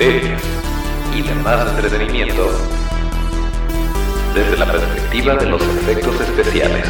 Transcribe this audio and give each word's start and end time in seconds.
y 0.00 1.20
demás 1.20 1.68
entretenimiento 1.72 2.50
desde 4.34 4.56
la 4.56 4.72
perspectiva 4.72 5.34
de 5.34 5.44
los 5.44 5.60
efectos 5.60 6.18
especiales. 6.22 6.86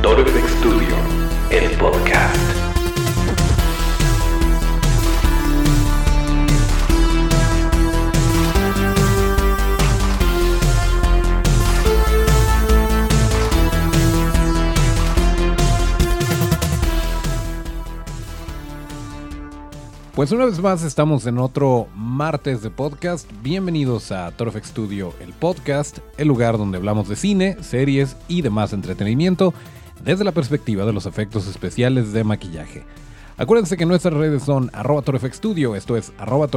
Toro 0.00 0.24
FX 0.24 0.50
Studio, 0.52 0.96
el 1.50 1.70
podcast. 1.72 2.65
Pues 20.16 20.32
una 20.32 20.46
vez 20.46 20.58
más 20.60 20.82
estamos 20.82 21.26
en 21.26 21.36
otro 21.36 21.88
martes 21.94 22.62
de 22.62 22.70
podcast. 22.70 23.30
Bienvenidos 23.42 24.10
a 24.12 24.30
Torfex 24.30 24.68
Studio, 24.68 25.12
el 25.20 25.34
podcast, 25.34 25.98
el 26.16 26.26
lugar 26.26 26.56
donde 26.56 26.78
hablamos 26.78 27.06
de 27.06 27.16
cine, 27.16 27.58
series 27.60 28.16
y 28.26 28.40
demás 28.40 28.72
entretenimiento 28.72 29.52
desde 30.02 30.24
la 30.24 30.32
perspectiva 30.32 30.86
de 30.86 30.94
los 30.94 31.04
efectos 31.04 31.46
especiales 31.46 32.14
de 32.14 32.24
maquillaje. 32.24 32.86
Acuérdense 33.36 33.76
que 33.76 33.84
nuestras 33.84 34.14
redes 34.14 34.42
son 34.42 34.70
arroba 34.72 35.02
Studio, 35.34 35.76
esto 35.76 35.98
es 35.98 36.10
arroba 36.16 36.48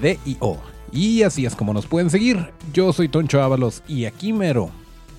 D-I-O. 0.00 0.58
Y 0.90 1.22
así 1.22 1.44
es 1.44 1.54
como 1.54 1.74
nos 1.74 1.84
pueden 1.86 2.08
seguir. 2.08 2.50
Yo 2.72 2.94
soy 2.94 3.10
Toncho 3.10 3.42
Ábalos 3.42 3.82
y 3.86 4.06
aquí 4.06 4.32
mero. 4.32 4.70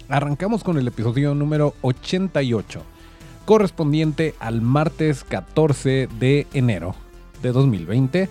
Arrancamos 0.10 0.64
con 0.64 0.80
el 0.80 0.88
episodio 0.88 1.36
número 1.36 1.76
88 1.84 2.93
correspondiente 3.46 4.36
al 4.40 4.62
martes 4.62 5.24
14 5.24 6.08
de 6.20 6.48
enero 6.54 6.96
de 7.42 7.52
2020. 7.52 8.30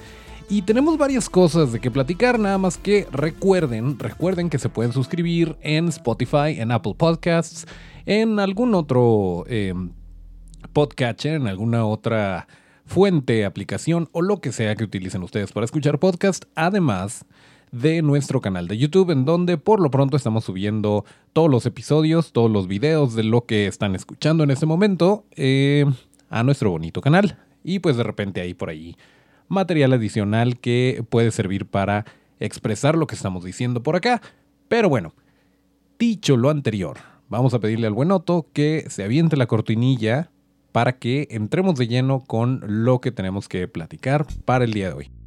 Y 0.49 0.63
tenemos 0.63 0.99
varias 0.99 1.31
cosas 1.31 1.73
de 1.73 1.81
que 1.81 1.91
platicar, 1.91 2.39
nada 2.39 2.59
más 2.59 2.77
que 2.77 3.07
recuerden, 3.11 3.99
recuerden 3.99 4.51
que 4.51 4.59
se 4.59 4.69
pueden 4.69 4.93
suscribir 4.93 5.57
en 5.63 5.89
Spotify, 5.89 6.59
en 6.59 6.73
Apple 6.73 6.95
Podcasts, 6.97 7.67
en 8.05 8.39
algún 8.39 8.75
otro 8.75 9.45
eh, 9.49 9.73
podcatcher, 10.73 11.35
en 11.35 11.47
alguna 11.47 11.87
otra 11.87 12.49
fuente, 12.85 13.45
aplicación 13.45 14.09
o 14.13 14.21
lo 14.21 14.41
que 14.41 14.53
sea 14.53 14.75
que 14.75 14.85
utilicen 14.85 15.23
ustedes 15.23 15.53
para 15.53 15.65
escuchar 15.65 15.99
podcast. 15.99 16.45
Además, 16.55 17.25
de 17.73 18.03
nuestro 18.03 18.41
canal 18.41 18.69
de 18.69 18.79
YouTube, 18.79 19.11
en 19.11 19.25
donde 19.25 19.59
por 19.59 19.81
lo 19.81 19.91
pronto 19.91 20.17
estamos 20.17 20.45
subiendo 20.45 21.05
todos 21.33 21.51
los 21.51 21.67
episodios, 21.67 22.33
todos 22.33 22.51
los 22.51 22.69
videos 22.69 23.15
de 23.15 23.25
lo 23.25 23.47
que 23.47 23.67
están 23.67 23.95
escuchando 23.97 24.45
en 24.45 24.51
este 24.51 24.67
momento 24.67 25.25
eh, 25.33 25.87
a 26.29 26.45
nuestro 26.45 26.71
bonito 26.71 27.01
canal. 27.01 27.39
Y 27.65 27.81
pues 27.81 27.97
de 27.97 28.05
repente 28.05 28.41
hay 28.41 28.55
por 28.55 28.69
ahí 28.69 28.97
material 29.49 29.95
adicional 29.95 30.59
que 30.59 31.05
puede 31.09 31.31
servir 31.31 31.67
para 31.67 32.05
expresar 32.41 32.97
lo 32.97 33.07
que 33.07 33.15
estamos 33.15 33.43
diciendo 33.43 33.83
por 33.83 33.97
acá. 33.97 34.21
Pero 34.69 34.89
bueno, 34.89 35.15
dicho 35.99 36.37
lo 36.37 36.51
anterior, 36.51 36.99
vamos 37.29 37.55
a 37.55 37.59
pedirle 37.59 37.87
al 37.87 37.95
buen 37.95 38.13
Otto 38.13 38.47
que 38.53 38.85
se 38.89 39.05
aviente 39.05 39.37
la 39.37 39.47
cortinilla 39.47 40.31
para 40.73 40.99
que 40.99 41.29
entremos 41.31 41.77
de 41.77 41.89
lleno 41.89 42.21
con 42.21 42.63
lo 42.67 43.01
que 43.01 43.13
tenemos 43.13 43.49
que 43.49 43.69
platicar 43.69 44.27
para 44.45 44.65
el 44.65 44.73
día 44.73 44.89
de 44.89 44.95
hoy. 44.95 45.22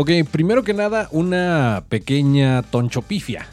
Ok, 0.00 0.10
primero 0.30 0.64
que 0.64 0.72
nada, 0.72 1.08
una 1.10 1.84
pequeña 1.90 2.62
tonchopifia. 2.62 3.46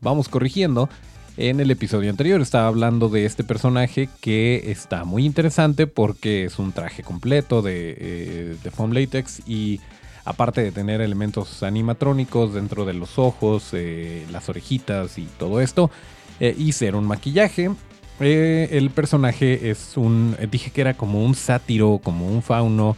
Vamos 0.00 0.28
corrigiendo. 0.28 0.88
En 1.36 1.60
el 1.60 1.70
episodio 1.70 2.10
anterior 2.10 2.40
estaba 2.40 2.66
hablando 2.66 3.08
de 3.08 3.24
este 3.24 3.44
personaje 3.44 4.08
que 4.20 4.64
está 4.72 5.04
muy 5.04 5.24
interesante 5.24 5.86
porque 5.86 6.46
es 6.46 6.58
un 6.58 6.72
traje 6.72 7.04
completo 7.04 7.62
de, 7.62 7.96
eh, 7.96 8.56
de 8.60 8.70
foam 8.72 8.90
latex 8.90 9.42
y 9.46 9.78
aparte 10.24 10.64
de 10.64 10.72
tener 10.72 11.00
elementos 11.00 11.62
animatrónicos 11.62 12.52
dentro 12.52 12.84
de 12.84 12.94
los 12.94 13.16
ojos, 13.16 13.68
eh, 13.70 14.26
las 14.32 14.48
orejitas 14.48 15.18
y 15.18 15.28
todo 15.38 15.60
esto, 15.60 15.88
eh, 16.40 16.52
y 16.58 16.72
ser 16.72 16.96
un 16.96 17.04
maquillaje. 17.04 17.70
el 18.18 18.90
personaje 18.90 19.70
es 19.70 19.96
un, 19.96 20.36
dije 20.50 20.72
que 20.72 20.80
era 20.80 20.94
como 20.94 21.24
un 21.24 21.36
sátiro, 21.36 22.00
como 22.02 22.26
un 22.26 22.42
fauno. 22.42 22.96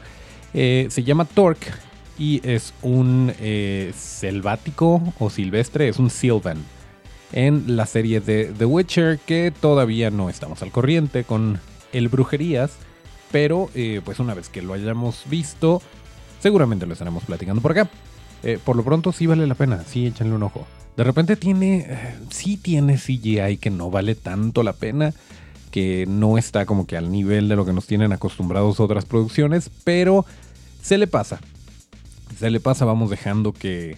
se 0.55 1.03
llama 1.05 1.27
Torque 1.27 1.71
y 2.19 2.41
es 2.49 2.75
un 2.83 3.33
eh, 3.41 3.93
selvático 3.97 5.03
o 5.19 5.31
silvestre, 5.31 5.89
es 5.89 5.99
un 5.99 6.11
Sylvan 6.11 6.59
en 7.33 7.77
la 7.77 7.87
serie 7.87 8.21
de 8.21 8.53
The 8.57 8.65
Witcher 8.65 9.19
que 9.19 9.53
todavía 9.61 10.11
no 10.11 10.31
estamos 10.31 10.63
al 10.63 10.71
corriente 10.71 11.25
con 11.25 11.61
el 11.93 12.09
brujerías, 12.09 12.73
pero 13.33 13.71
eh, 13.75 14.01
pues 14.05 14.21
una 14.21 14.35
vez 14.35 14.49
que 14.49 14.63
lo 14.63 14.73
hayamos 14.73 15.25
visto, 15.29 15.83
seguramente 16.41 16.87
lo 16.87 16.93
estaremos 16.93 17.25
platicando 17.25 17.61
por 17.61 17.73
acá. 17.73 17.91
Eh, 18.45 18.59
por 18.63 18.77
lo 18.77 18.85
pronto 18.85 19.11
sí 19.11 19.27
vale 19.27 19.47
la 19.47 19.55
pena, 19.55 19.83
sí 19.85 20.07
échenle 20.07 20.35
un 20.35 20.43
ojo. 20.45 20.67
De 20.97 21.03
repente 21.03 21.35
tiene, 21.35 22.17
sí 22.31 22.57
tiene 22.57 22.99
CGI 22.99 23.57
que 23.57 23.71
no 23.71 23.91
vale 23.91 24.15
tanto 24.15 24.63
la 24.63 24.75
pena, 24.75 25.13
que 25.73 26.05
no 26.07 26.39
está 26.39 26.67
como 26.67 26.87
que 26.87 26.97
al 26.97 27.11
nivel 27.11 27.49
de 27.49 27.57
lo 27.57 27.67
que 27.67 27.73
nos 27.73 27.87
tienen 27.87 28.13
acostumbrados 28.13 28.79
otras 28.79 29.05
producciones, 29.05 29.71
pero 29.83 30.25
se 30.81 30.99
le 30.99 31.09
pasa 31.09 31.41
se 32.39 32.51
le 32.51 32.61
pasa, 32.61 32.85
vamos 32.85 33.11
dejando 33.11 33.53
que 33.53 33.97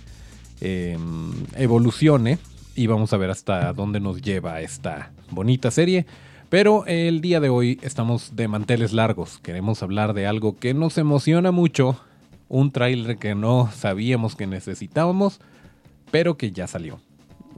em, 0.60 1.32
evolucione 1.54 2.38
y 2.74 2.86
vamos 2.86 3.12
a 3.12 3.16
ver 3.16 3.30
hasta 3.30 3.72
dónde 3.72 4.00
nos 4.00 4.20
lleva 4.20 4.60
esta 4.60 5.12
bonita 5.30 5.70
serie. 5.70 6.06
Pero 6.48 6.86
el 6.86 7.20
día 7.20 7.40
de 7.40 7.48
hoy 7.48 7.80
estamos 7.82 8.36
de 8.36 8.46
manteles 8.46 8.92
largos. 8.92 9.38
Queremos 9.38 9.82
hablar 9.82 10.14
de 10.14 10.26
algo 10.26 10.56
que 10.56 10.74
nos 10.74 10.96
emociona 10.96 11.50
mucho. 11.50 11.98
Un 12.48 12.70
tráiler 12.70 13.18
que 13.18 13.34
no 13.34 13.70
sabíamos 13.74 14.36
que 14.36 14.46
necesitábamos, 14.46 15.40
pero 16.12 16.36
que 16.36 16.52
ya 16.52 16.68
salió. 16.68 17.00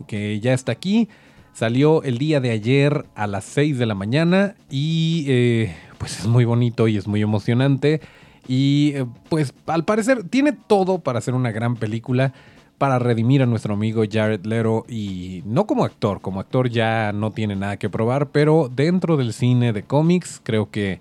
Que 0.07 0.41
ya 0.41 0.55
está 0.55 0.73
aquí. 0.73 1.09
Salió 1.53 2.03
el 2.03 2.19
día 2.19 2.41
de 2.41 2.51
ayer 2.51 3.05
a 3.15 3.27
las 3.27 3.45
6 3.45 3.79
de 3.79 3.87
la 3.87 3.95
mañana 3.95 4.55
y 4.71 5.25
eh, 5.29 5.75
pues 5.99 6.21
es 6.21 6.27
muy 6.27 6.45
bonito 6.45 6.89
y 6.89 6.97
es 6.97 7.07
muy 7.07 7.21
emocionante. 7.21 8.01
Y 8.49 8.95
eh, 8.97 9.07
pues 9.29 9.55
al 9.67 9.85
parecer 9.85 10.25
tiene 10.25 10.53
todo 10.53 10.99
para 11.01 11.19
hacer 11.19 11.35
una 11.35 11.53
gran 11.53 11.77
película, 11.77 12.33
para 12.79 12.99
redimir 12.99 13.43
a 13.43 13.47
nuestro 13.47 13.75
amigo 13.75 14.03
Jared 14.11 14.47
Leto 14.47 14.87
y 14.89 15.43
no 15.45 15.67
como 15.67 15.85
actor, 15.85 16.21
como 16.21 16.41
actor 16.41 16.71
ya 16.71 17.13
no 17.13 17.31
tiene 17.31 17.57
nada 17.57 17.77
que 17.77 17.91
probar, 17.91 18.31
pero 18.31 18.71
dentro 18.75 19.17
del 19.17 19.33
cine 19.33 19.73
de 19.73 19.83
cómics 19.83 20.41
creo 20.43 20.71
que 20.71 20.99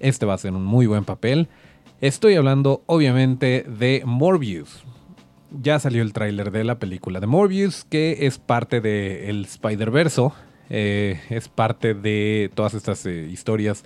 este 0.00 0.26
va 0.26 0.34
a 0.34 0.38
ser 0.38 0.52
un 0.52 0.64
muy 0.64 0.86
buen 0.86 1.04
papel. 1.04 1.48
Estoy 2.00 2.34
hablando 2.34 2.82
obviamente 2.86 3.64
de 3.68 4.02
Morbius. 4.04 4.84
Ya 5.62 5.78
salió 5.78 6.02
el 6.02 6.12
tráiler 6.12 6.50
de 6.50 6.64
la 6.64 6.78
película 6.78 7.20
de 7.20 7.26
Morbius, 7.26 7.84
que 7.84 8.26
es 8.26 8.38
parte 8.38 8.80
del 8.80 9.44
Spider-Verse, 9.44 10.30
eh, 10.70 11.20
es 11.30 11.48
parte 11.48 11.94
de 11.94 12.50
todas 12.54 12.74
estas 12.74 13.04
eh, 13.06 13.28
historias 13.30 13.84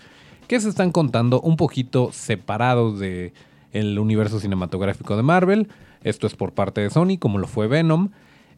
que 0.52 0.60
se 0.60 0.68
están 0.68 0.92
contando 0.92 1.40
un 1.40 1.56
poquito 1.56 2.10
separados 2.12 2.98
de 2.98 3.32
el 3.72 3.98
universo 3.98 4.38
cinematográfico 4.38 5.16
de 5.16 5.22
Marvel. 5.22 5.68
Esto 6.04 6.26
es 6.26 6.36
por 6.36 6.52
parte 6.52 6.82
de 6.82 6.90
Sony, 6.90 7.16
como 7.18 7.38
lo 7.38 7.46
fue 7.46 7.68
Venom. 7.68 8.10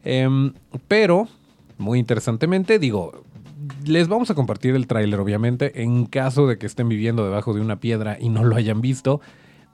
Em, 0.03 0.51
pero, 0.89 1.29
muy 1.77 1.97
interesantemente, 1.99 2.79
digo, 2.79 3.23
les 3.85 4.09
vamos 4.09 4.29
a 4.29 4.35
compartir 4.35 4.75
el 4.75 4.87
tráiler, 4.87 5.21
obviamente, 5.21 5.83
en 5.83 6.05
caso 6.05 6.47
de 6.47 6.57
que 6.57 6.65
estén 6.65 6.89
viviendo 6.89 7.23
debajo 7.23 7.53
de 7.53 7.61
una 7.61 7.79
piedra 7.79 8.17
y 8.19 8.27
no 8.27 8.43
lo 8.43 8.57
hayan 8.57 8.81
visto. 8.81 9.21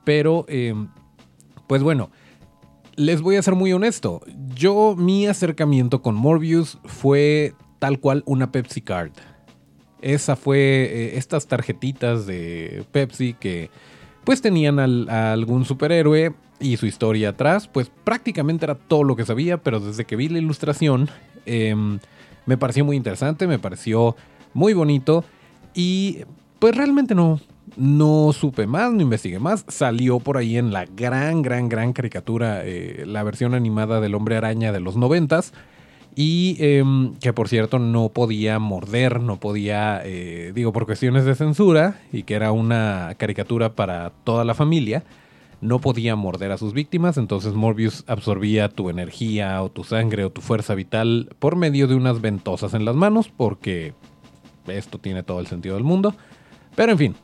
Pero, 0.04 0.46
em, 0.48 0.90
pues 1.66 1.81
bueno, 1.81 2.12
les 2.98 3.24
voy 3.24 3.38
a 3.38 3.42
ser 3.42 3.56
muy 3.56 3.74
honesto. 3.74 4.22
Yo, 4.54 4.96
mi 4.96 5.25
acercamiento 5.25 6.04
con 6.04 6.13
Morbius 6.13 6.78
fue 6.86 7.56
tal 7.80 8.00
cual 8.00 8.22
una 8.28 8.51
Pepsi 8.51 8.81
Card. 8.81 9.13
Esa 10.01 10.36
fue 10.36 10.57
eh, 10.57 11.18
estas 11.18 11.48
tarjetitas 11.48 12.25
de 12.25 12.83
Pepsi 12.92 13.33
que 13.33 13.69
pues 14.24 14.42
tenían 14.42 14.80
a 15.09 15.33
algún 15.33 15.65
superhéroe 15.65 16.33
y 16.59 16.77
su 16.77 16.86
historia 16.86 17.30
atrás, 17.30 17.68
pues 17.68 17.92
prácticamente 18.03 18.65
era 18.65 18.75
todo 18.75 19.03
lo 19.03 19.15
que 19.15 19.25
sabía, 19.25 19.57
pero 19.57 19.80
desde 19.80 20.06
que 20.06 20.15
vi 20.15 20.30
la 20.30 20.38
ilustración 20.38 21.09
em, 21.45 22.00
me 22.45 22.57
pareció 22.57 22.86
muy 22.86 22.95
interesante, 22.95 23.48
me 23.48 23.59
pareció 23.59 24.15
muy 24.53 24.74
bonito 24.74 25.24
y 25.74 26.19
pues 26.59 26.75
realmente 26.75 27.15
no, 27.15 27.39
no 27.75 28.31
supe 28.33 28.68
más, 28.68 28.92
no 28.92 29.01
investigué 29.01 29.39
más. 29.39 29.65
Salió 29.68 30.19
por 30.19 30.38
ahí 30.38 30.57
en 30.57 30.71
la 30.71 30.86
gran, 30.86 31.42
gran, 31.42 31.69
gran 31.69 31.94
caricatura, 31.94 32.62
eh, 32.63 33.03
la 33.07 33.24
versión 33.24 33.53
animada 33.53 34.00
del 34.00 34.15
hombre 34.15 34.38
araña 34.38 34.71
de 34.71 34.80
los 34.80 34.95
noventas. 34.98 35.53
Y 36.16 36.58
em, 36.60 37.16
que 37.16 37.31
por 37.31 37.48
cierto 37.48 37.80
no 37.80 38.10
podía 38.10 38.60
morder, 38.60 39.22
no 39.22 39.40
podía, 39.40 40.02
eh, 40.04 40.52
digo, 40.54 40.74
por 40.74 40.86
cuestiones 40.86 41.24
de 41.24 41.36
censura 41.36 42.02
y 42.12 42.24
que 42.24 42.34
era 42.34 42.52
una 42.52 43.16
caricatura 43.18 43.75
para 43.75 44.12
toda 44.24 44.44
la 44.44 44.54
familia, 44.54 45.04
no 45.62 45.80
podía 45.80 46.16
morder 46.16 46.52
a 46.52 46.58
sus 46.58 46.74
víctimas, 46.74 47.18
entonces 47.18 47.54
Morbius 47.54 48.04
absorbía 48.08 48.68
tu 48.68 48.90
energía 48.90 49.62
o 49.62 49.69
tu 49.69 49.84
sangre 49.84 50.25
o 50.25 50.31
tu 50.31 50.42
fuerza 50.42 50.75
vital 50.75 51.30
por 51.40 51.56
medio 51.56 51.88
de 51.88 51.96
unas 51.96 52.19
ventosas 52.19 52.74
en 52.74 52.84
las 52.84 52.96
manos, 52.96 53.30
porque 53.30 53.94
esto 54.68 54.98
tiene 54.98 55.24
todo 55.24 55.40
el 55.40 55.48
sentido 55.48 55.75
del 55.75 55.84
mundo. 55.84 56.16
Pero 56.75 56.92
en 56.92 56.98
fin, 56.98 57.16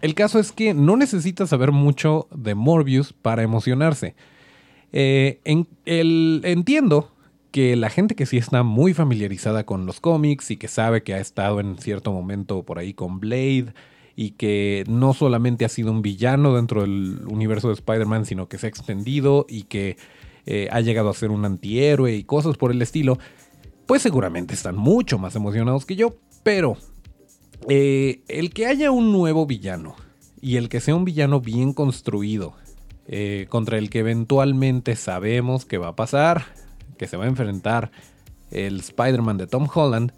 el 0.00 0.14
caso 0.14 0.38
es 0.38 0.52
que 0.52 0.74
no 0.74 0.96
necesitas 0.96 1.50
saber 1.50 1.70
mucho 1.70 2.26
de 2.34 2.54
Morbius 2.54 3.12
para 3.12 3.42
emocionarse. 3.42 4.14
Eh, 4.92 5.40
entiendo 5.84 7.12
que 7.52 7.76
la 7.76 7.90
gente 7.90 8.16
que 8.16 8.26
sí 8.26 8.38
está 8.38 8.62
muy 8.62 8.94
familiarizada 8.94 9.64
con 9.64 9.86
los 9.86 10.00
cómics 10.00 10.50
y 10.50 10.56
que 10.56 10.68
sabe 10.68 11.02
que 11.02 11.14
ha 11.14 11.20
estado 11.20 11.60
en 11.60 11.78
cierto 11.78 12.12
momento 12.12 12.64
por 12.64 12.78
ahí 12.78 12.94
con 12.94 13.20
Blade 13.20 13.74
y 14.16 14.32
que 14.32 14.84
no 14.88 15.14
solamente 15.14 15.64
ha 15.64 15.68
sido 15.68 15.92
un 15.92 16.02
villano 16.02 16.54
dentro 16.56 16.80
del 16.82 17.20
universo 17.28 17.68
de 17.68 17.74
Spider-Man, 17.74 18.26
sino 18.26 18.48
que 18.48 18.58
se 18.58 18.66
ha 18.66 18.68
extendido 18.68 19.46
y 19.48 19.64
que 19.64 19.96
eh, 20.46 20.68
ha 20.72 20.80
llegado 20.80 21.08
a 21.08 21.14
ser 21.14 21.30
un 21.30 21.44
antihéroe 21.44 22.14
y 22.14 22.24
cosas 22.24 22.56
por 22.56 22.72
el 22.72 22.82
estilo, 22.82 23.18
pues 23.86 24.02
seguramente 24.02 24.54
están 24.54 24.76
mucho 24.76 25.18
más 25.18 25.36
emocionados 25.36 25.86
que 25.86 25.96
yo. 25.96 26.16
Pero 26.42 26.76
eh, 27.68 28.22
el 28.28 28.52
que 28.52 28.66
haya 28.66 28.90
un 28.90 29.12
nuevo 29.12 29.46
villano 29.46 29.94
y 30.40 30.56
el 30.56 30.68
que 30.68 30.80
sea 30.80 30.96
un 30.96 31.04
villano 31.04 31.40
bien 31.40 31.72
construido, 31.72 32.54
eh, 33.06 33.46
contra 33.48 33.78
el 33.78 33.90
que 33.90 34.00
eventualmente 34.00 34.96
sabemos 34.96 35.64
que 35.64 35.78
va 35.78 35.88
a 35.88 35.96
pasar, 35.96 36.46
que 36.96 37.06
se 37.06 37.16
va 37.16 37.24
a 37.24 37.28
enfrentar 37.28 37.90
el 38.50 38.80
Spider-Man 38.80 39.38
de 39.38 39.46
Tom 39.46 39.68
Holland, 39.72 40.12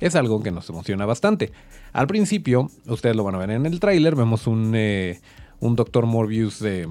es 0.00 0.16
algo 0.16 0.42
que 0.42 0.50
nos 0.50 0.68
emociona 0.68 1.06
bastante. 1.06 1.52
Al 1.92 2.06
principio, 2.06 2.70
ustedes 2.86 3.14
lo 3.14 3.24
van 3.24 3.34
a 3.34 3.38
ver 3.38 3.50
en 3.50 3.66
el 3.66 3.80
tráiler, 3.80 4.16
vemos 4.16 4.46
un, 4.46 4.72
eh, 4.74 5.20
un 5.60 5.76
Dr. 5.76 6.06
Morbius 6.06 6.62
eh, 6.62 6.86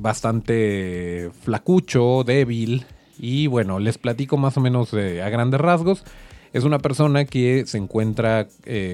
bastante 0.00 1.30
flacucho, 1.42 2.24
débil, 2.24 2.84
y 3.18 3.46
bueno, 3.46 3.78
les 3.78 3.98
platico 3.98 4.36
más 4.36 4.56
o 4.56 4.60
menos 4.60 4.92
eh, 4.94 5.22
a 5.22 5.28
grandes 5.28 5.60
rasgos. 5.60 6.04
Es 6.52 6.64
una 6.64 6.78
persona 6.78 7.24
que 7.24 7.64
se 7.66 7.76
encuentra 7.76 8.48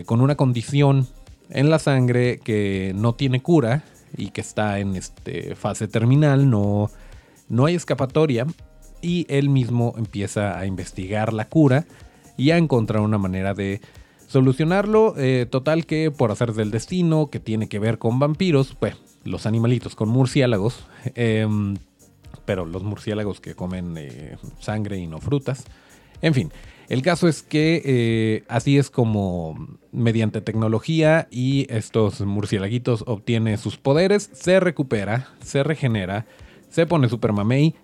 con 0.06 0.20
una 0.20 0.34
condición 0.34 1.06
en 1.48 1.70
la 1.70 1.78
sangre 1.78 2.38
que 2.38 2.92
no 2.96 3.14
tiene 3.14 3.40
cura 3.40 3.84
y 4.16 4.30
que 4.30 4.40
está 4.40 4.80
en 4.80 4.96
este, 4.96 5.54
fase 5.54 5.86
terminal, 5.86 6.50
no, 6.50 6.90
no 7.48 7.66
hay 7.66 7.76
escapatoria 7.76 8.46
y 9.02 9.26
él 9.28 9.48
mismo 9.48 9.94
empieza 9.98 10.58
a 10.58 10.64
investigar 10.66 11.32
la 11.32 11.48
cura 11.48 11.84
y 12.36 12.50
a 12.50 12.56
encontrar 12.56 13.02
una 13.02 13.18
manera 13.18 13.52
de 13.52 13.80
solucionarlo. 14.28 15.14
Eh, 15.18 15.46
total 15.50 15.84
que 15.84 16.10
por 16.10 16.30
hacer 16.30 16.54
del 16.54 16.70
destino, 16.70 17.28
que 17.28 17.40
tiene 17.40 17.68
que 17.68 17.78
ver 17.78 17.98
con 17.98 18.18
vampiros, 18.18 18.74
pues 18.78 18.96
los 19.24 19.44
animalitos 19.46 19.94
con 19.94 20.08
murciélagos, 20.08 20.86
em, 21.14 21.76
pero 22.44 22.64
los 22.64 22.82
murciélagos 22.82 23.40
que 23.40 23.54
comen 23.54 23.94
eh, 23.98 24.36
sangre 24.60 24.98
y 24.98 25.06
no 25.06 25.18
frutas. 25.18 25.64
En 26.22 26.34
fin, 26.34 26.50
el 26.88 27.02
caso 27.02 27.28
es 27.28 27.42
que 27.42 27.82
eh, 27.84 28.44
así 28.48 28.78
es 28.78 28.90
como 28.90 29.78
mediante 29.92 30.40
tecnología 30.40 31.28
y 31.30 31.66
estos 31.68 32.20
murciélaguitos 32.20 33.04
obtiene 33.06 33.56
sus 33.56 33.76
poderes, 33.76 34.30
se 34.32 34.60
recupera, 34.60 35.28
se 35.42 35.62
regenera, 35.62 36.26
se 36.70 36.86
pone 36.86 37.08
super 37.08 37.32
mamey 37.32 37.74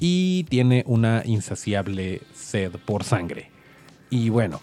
y 0.00 0.44
tiene 0.44 0.84
una 0.86 1.22
insaciable 1.24 2.22
sed 2.34 2.72
por 2.84 3.04
sangre. 3.04 3.50
Y 4.10 4.28
bueno, 4.28 4.60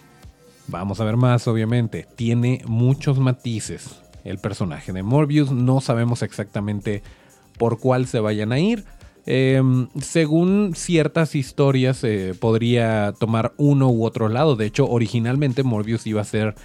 vamos 0.67 0.99
a 0.99 1.03
ver 1.03 1.17
más 1.17 1.47
obviamente. 1.47 2.07
Tiene 2.15 2.61
muchos 2.65 3.19
matices 3.19 4.01
el 4.23 4.37
personaje 4.37 4.93
de 4.93 5.03
Morbius. 5.03 5.51
No 5.51 5.81
sabemos 5.81 6.21
exactamente 6.21 7.03
por 7.57 7.79
cuál 7.79 8.07
se 8.07 8.19
vayan 8.19 8.51
a 8.51 8.59
ir. 8.59 8.85
Em, 9.25 9.87
según 10.01 10.73
ciertas 10.75 11.35
historias 11.35 12.03
eh, 12.03 12.35
podría 12.37 13.13
tomar 13.17 13.53
uno 13.57 13.89
u 13.89 14.05
otro 14.05 14.29
lado. 14.29 14.55
De 14.55 14.65
hecho, 14.65 14.89
originalmente 14.89 15.63
Morbius 15.63 16.05
iba 16.07 16.21
a 16.21 16.25
ser 16.25 16.55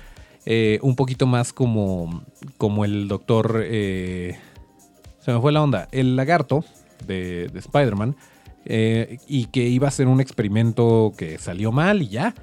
eh, 0.44 0.78
un 0.82 0.96
poquito 0.96 1.26
más 1.26 1.52
como, 1.52 2.22
como 2.56 2.84
el 2.84 3.08
doctor... 3.08 3.62
Eh, 3.64 4.38
se 5.20 5.32
me 5.32 5.40
fue 5.40 5.52
la 5.52 5.62
onda. 5.62 5.88
El 5.92 6.16
lagarto 6.16 6.64
de, 7.06 7.48
de 7.48 7.58
Spider-Man. 7.58 8.16
Y 8.68 9.46
que 9.46 9.66
iba 9.68 9.88
a 9.88 9.90
ser 9.90 10.08
un 10.08 10.20
experimento 10.20 11.12
que 11.16 11.38
salió 11.38 11.72
mal 11.72 12.02
y 12.02 12.08
ya. 12.08 12.34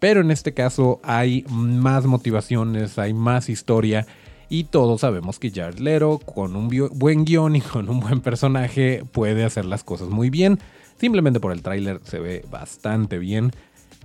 Pero 0.00 0.22
en 0.22 0.30
este 0.30 0.54
caso 0.54 0.98
hay 1.04 1.44
más 1.48 2.06
motivaciones, 2.06 2.98
hay 2.98 3.14
más 3.14 3.48
historia. 3.48 4.06
Y 4.48 4.64
todos 4.64 5.02
sabemos 5.02 5.38
que 5.38 5.50
Jared 5.50 5.78
Leto, 5.78 6.18
con 6.18 6.56
un 6.56 6.68
buen 6.94 7.24
guion 7.24 7.54
y 7.54 7.60
con 7.60 7.88
un 7.88 8.00
buen 8.00 8.20
personaje, 8.20 9.04
puede 9.12 9.44
hacer 9.44 9.64
las 9.64 9.84
cosas 9.84 10.08
muy 10.08 10.28
bien. 10.28 10.58
Simplemente 10.98 11.38
por 11.38 11.52
el 11.52 11.62
tráiler 11.62 12.00
se 12.02 12.18
ve 12.18 12.44
bastante 12.50 13.18
bien. 13.18 13.52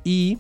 Y 0.03 0.37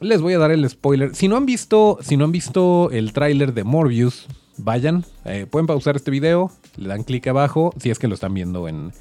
les 0.00 0.20
voy 0.20 0.34
a 0.34 0.38
dar 0.38 0.52
el 0.52 0.68
spoiler. 0.68 1.14
Si 1.14 1.26
no 1.26 1.36
han 1.36 1.46
visto, 1.46 1.98
si 2.02 2.16
no 2.16 2.24
han 2.24 2.32
visto 2.32 2.90
el 2.92 3.12
tráiler 3.12 3.54
de 3.54 3.64
Morbius, 3.64 4.28
vayan. 4.58 5.04
Eh, 5.24 5.46
pueden 5.50 5.66
pausar 5.66 5.96
este 5.96 6.10
video, 6.10 6.52
le 6.76 6.88
dan 6.88 7.02
clic 7.02 7.26
abajo 7.26 7.72
si 7.80 7.90
es 7.90 7.98
que 7.98 8.08
lo 8.08 8.14
están 8.14 8.34
viendo 8.34 8.68
en, 8.68 8.92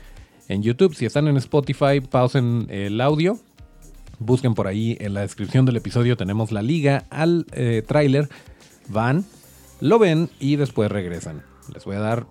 en 0.51 0.63
YouTube. 0.63 0.95
Si 0.95 1.05
están 1.05 1.27
en 1.27 1.37
Spotify, 1.37 2.01
pausen 2.01 2.67
el 2.69 3.01
audio 3.01 3.39
Busquen 4.23 4.53
por 4.53 4.67
ahí 4.67 4.97
en 4.99 5.15
la 5.15 5.21
descripción 5.21 5.65
del 5.65 5.77
episodio, 5.77 6.15
tenemos 6.15 6.51
la 6.51 6.61
liga 6.61 7.05
al 7.09 7.47
eh, 7.53 7.83
tráiler. 7.87 8.29
Van, 8.87 9.25
lo 9.79 9.97
ven 9.97 10.29
y 10.39 10.57
después 10.57 10.91
regresan. 10.91 11.41
Les 11.73 11.83
voy 11.85 11.95
a 11.95 12.01
dar 12.01 12.27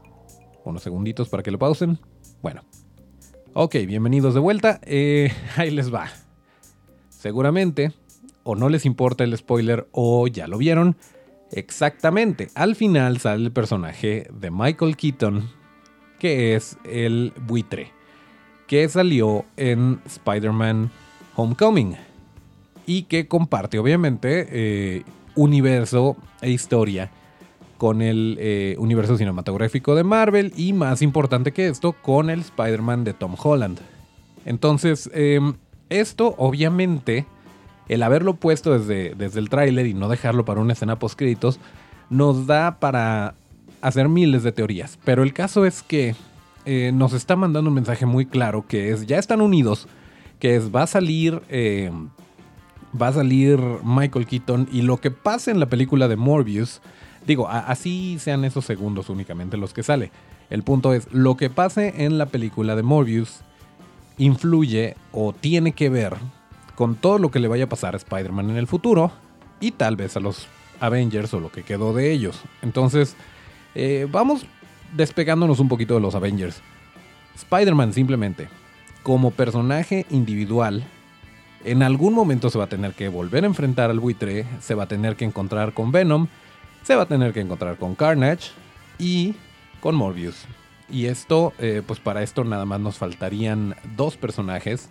unos 0.64 0.84
segunditos 0.84 1.28
para 1.28 1.42
que 1.42 1.50
lo 1.50 1.58
pausen. 1.58 1.98
Bueno. 2.42 2.62
Ok, 3.54 3.74
bienvenidos 3.88 4.34
de 4.34 4.40
vuelta. 4.40 4.80
Eh, 4.84 5.32
ahí 5.56 5.72
les 5.72 5.92
va. 5.92 6.06
Seguramente, 7.08 7.92
o 8.44 8.54
no 8.54 8.68
les 8.68 8.86
importa 8.86 9.24
el 9.24 9.36
spoiler, 9.36 9.88
o 9.90 10.28
ya 10.28 10.46
lo 10.46 10.58
vieron. 10.58 10.96
Exactamente, 11.50 12.50
al 12.54 12.76
final 12.76 13.18
sale 13.18 13.46
el 13.46 13.52
personaje 13.52 14.28
de 14.32 14.52
Michael 14.52 14.96
Keaton, 14.96 15.50
que 16.20 16.54
es 16.54 16.78
el 16.84 17.32
buitre, 17.48 17.92
que 18.70 18.88
salió 18.88 19.46
en 19.56 19.98
Spider-Man 20.06 20.92
Homecoming. 21.34 21.96
Y 22.86 23.02
que 23.02 23.26
comparte, 23.26 23.80
obviamente, 23.80 24.46
eh, 24.48 25.02
universo 25.34 26.16
e 26.40 26.50
historia 26.50 27.10
con 27.78 28.00
el 28.00 28.36
eh, 28.38 28.76
universo 28.78 29.18
cinematográfico 29.18 29.96
de 29.96 30.04
Marvel 30.04 30.52
y 30.56 30.72
más 30.72 31.02
importante 31.02 31.50
que 31.50 31.66
esto, 31.66 31.94
con 31.94 32.30
el 32.30 32.42
Spider-Man 32.42 33.02
de 33.02 33.12
Tom 33.12 33.34
Holland. 33.36 33.80
Entonces, 34.44 35.10
em, 35.14 35.54
esto 35.88 36.36
obviamente, 36.38 37.26
el 37.88 38.04
haberlo 38.04 38.34
puesto 38.34 38.78
desde, 38.78 39.16
desde 39.16 39.40
el 39.40 39.48
tráiler 39.48 39.86
y 39.86 39.94
no 39.94 40.08
dejarlo 40.08 40.44
para 40.44 40.60
una 40.60 40.74
escena 40.74 40.96
post 40.96 41.18
créditos, 41.18 41.58
nos 42.08 42.46
da 42.46 42.78
para 42.78 43.34
hacer 43.80 44.08
miles 44.08 44.44
de 44.44 44.52
teorías. 44.52 44.96
Pero 45.04 45.24
el 45.24 45.32
caso 45.32 45.66
es 45.66 45.82
que 45.82 46.14
eh, 46.64 46.90
nos 46.92 47.12
está 47.12 47.36
mandando 47.36 47.70
un 47.70 47.74
mensaje 47.74 48.06
muy 48.06 48.26
claro 48.26 48.66
que 48.66 48.90
es, 48.90 49.06
ya 49.06 49.18
están 49.18 49.40
unidos, 49.40 49.88
que 50.38 50.56
es 50.56 50.74
va 50.74 50.82
a 50.82 50.86
salir 50.86 51.42
eh, 51.48 51.90
va 53.00 53.08
a 53.08 53.12
salir 53.12 53.60
Michael 53.82 54.26
Keaton 54.26 54.68
y 54.72 54.82
lo 54.82 54.98
que 54.98 55.10
pasa 55.10 55.50
en 55.50 55.60
la 55.60 55.66
película 55.66 56.08
de 56.08 56.16
Morbius, 56.16 56.80
digo, 57.26 57.48
así 57.48 58.18
sean 58.18 58.44
esos 58.44 58.64
segundos 58.64 59.08
únicamente 59.08 59.56
los 59.56 59.72
que 59.72 59.82
sale. 59.82 60.10
El 60.48 60.62
punto 60.62 60.92
es, 60.92 61.12
lo 61.12 61.36
que 61.36 61.50
pase 61.50 62.04
en 62.04 62.18
la 62.18 62.26
película 62.26 62.74
de 62.74 62.82
Morbius 62.82 63.40
influye 64.18 64.96
o 65.12 65.32
tiene 65.32 65.72
que 65.72 65.88
ver 65.88 66.16
con 66.74 66.96
todo 66.96 67.18
lo 67.18 67.30
que 67.30 67.38
le 67.38 67.48
vaya 67.48 67.64
a 67.64 67.68
pasar 67.68 67.94
a 67.94 67.98
Spider-Man 67.98 68.50
en 68.50 68.56
el 68.56 68.66
futuro 68.66 69.12
y 69.60 69.70
tal 69.70 69.96
vez 69.96 70.16
a 70.16 70.20
los 70.20 70.48
Avengers 70.80 71.32
o 71.34 71.40
lo 71.40 71.52
que 71.52 71.62
quedó 71.62 71.92
de 71.92 72.10
ellos. 72.10 72.40
Entonces, 72.62 73.16
eh, 73.74 74.08
vamos 74.10 74.46
despegándonos 74.96 75.60
un 75.60 75.68
poquito 75.68 75.94
de 75.94 76.00
los 76.00 76.14
Avengers. 76.14 76.60
Spider-Man 77.36 77.92
simplemente 77.92 78.48
como 79.02 79.30
personaje 79.30 80.06
individual, 80.10 80.84
en 81.64 81.82
algún 81.82 82.14
momento 82.14 82.50
se 82.50 82.58
va 82.58 82.64
a 82.64 82.68
tener 82.68 82.92
que 82.92 83.08
volver 83.08 83.44
a 83.44 83.46
enfrentar 83.46 83.90
al 83.90 84.00
buitre, 84.00 84.46
se 84.60 84.74
va 84.74 84.84
a 84.84 84.88
tener 84.88 85.16
que 85.16 85.24
encontrar 85.24 85.72
con 85.72 85.92
Venom, 85.92 86.28
se 86.82 86.94
va 86.94 87.02
a 87.02 87.08
tener 87.08 87.32
que 87.32 87.40
encontrar 87.40 87.76
con 87.76 87.94
Carnage 87.94 88.50
y 88.98 89.34
con 89.80 89.94
Morbius. 89.94 90.44
Y 90.90 91.06
esto, 91.06 91.52
eh, 91.58 91.82
pues 91.86 92.00
para 92.00 92.22
esto 92.22 92.44
nada 92.44 92.64
más 92.64 92.80
nos 92.80 92.98
faltarían 92.98 93.76
dos 93.96 94.16
personajes 94.16 94.90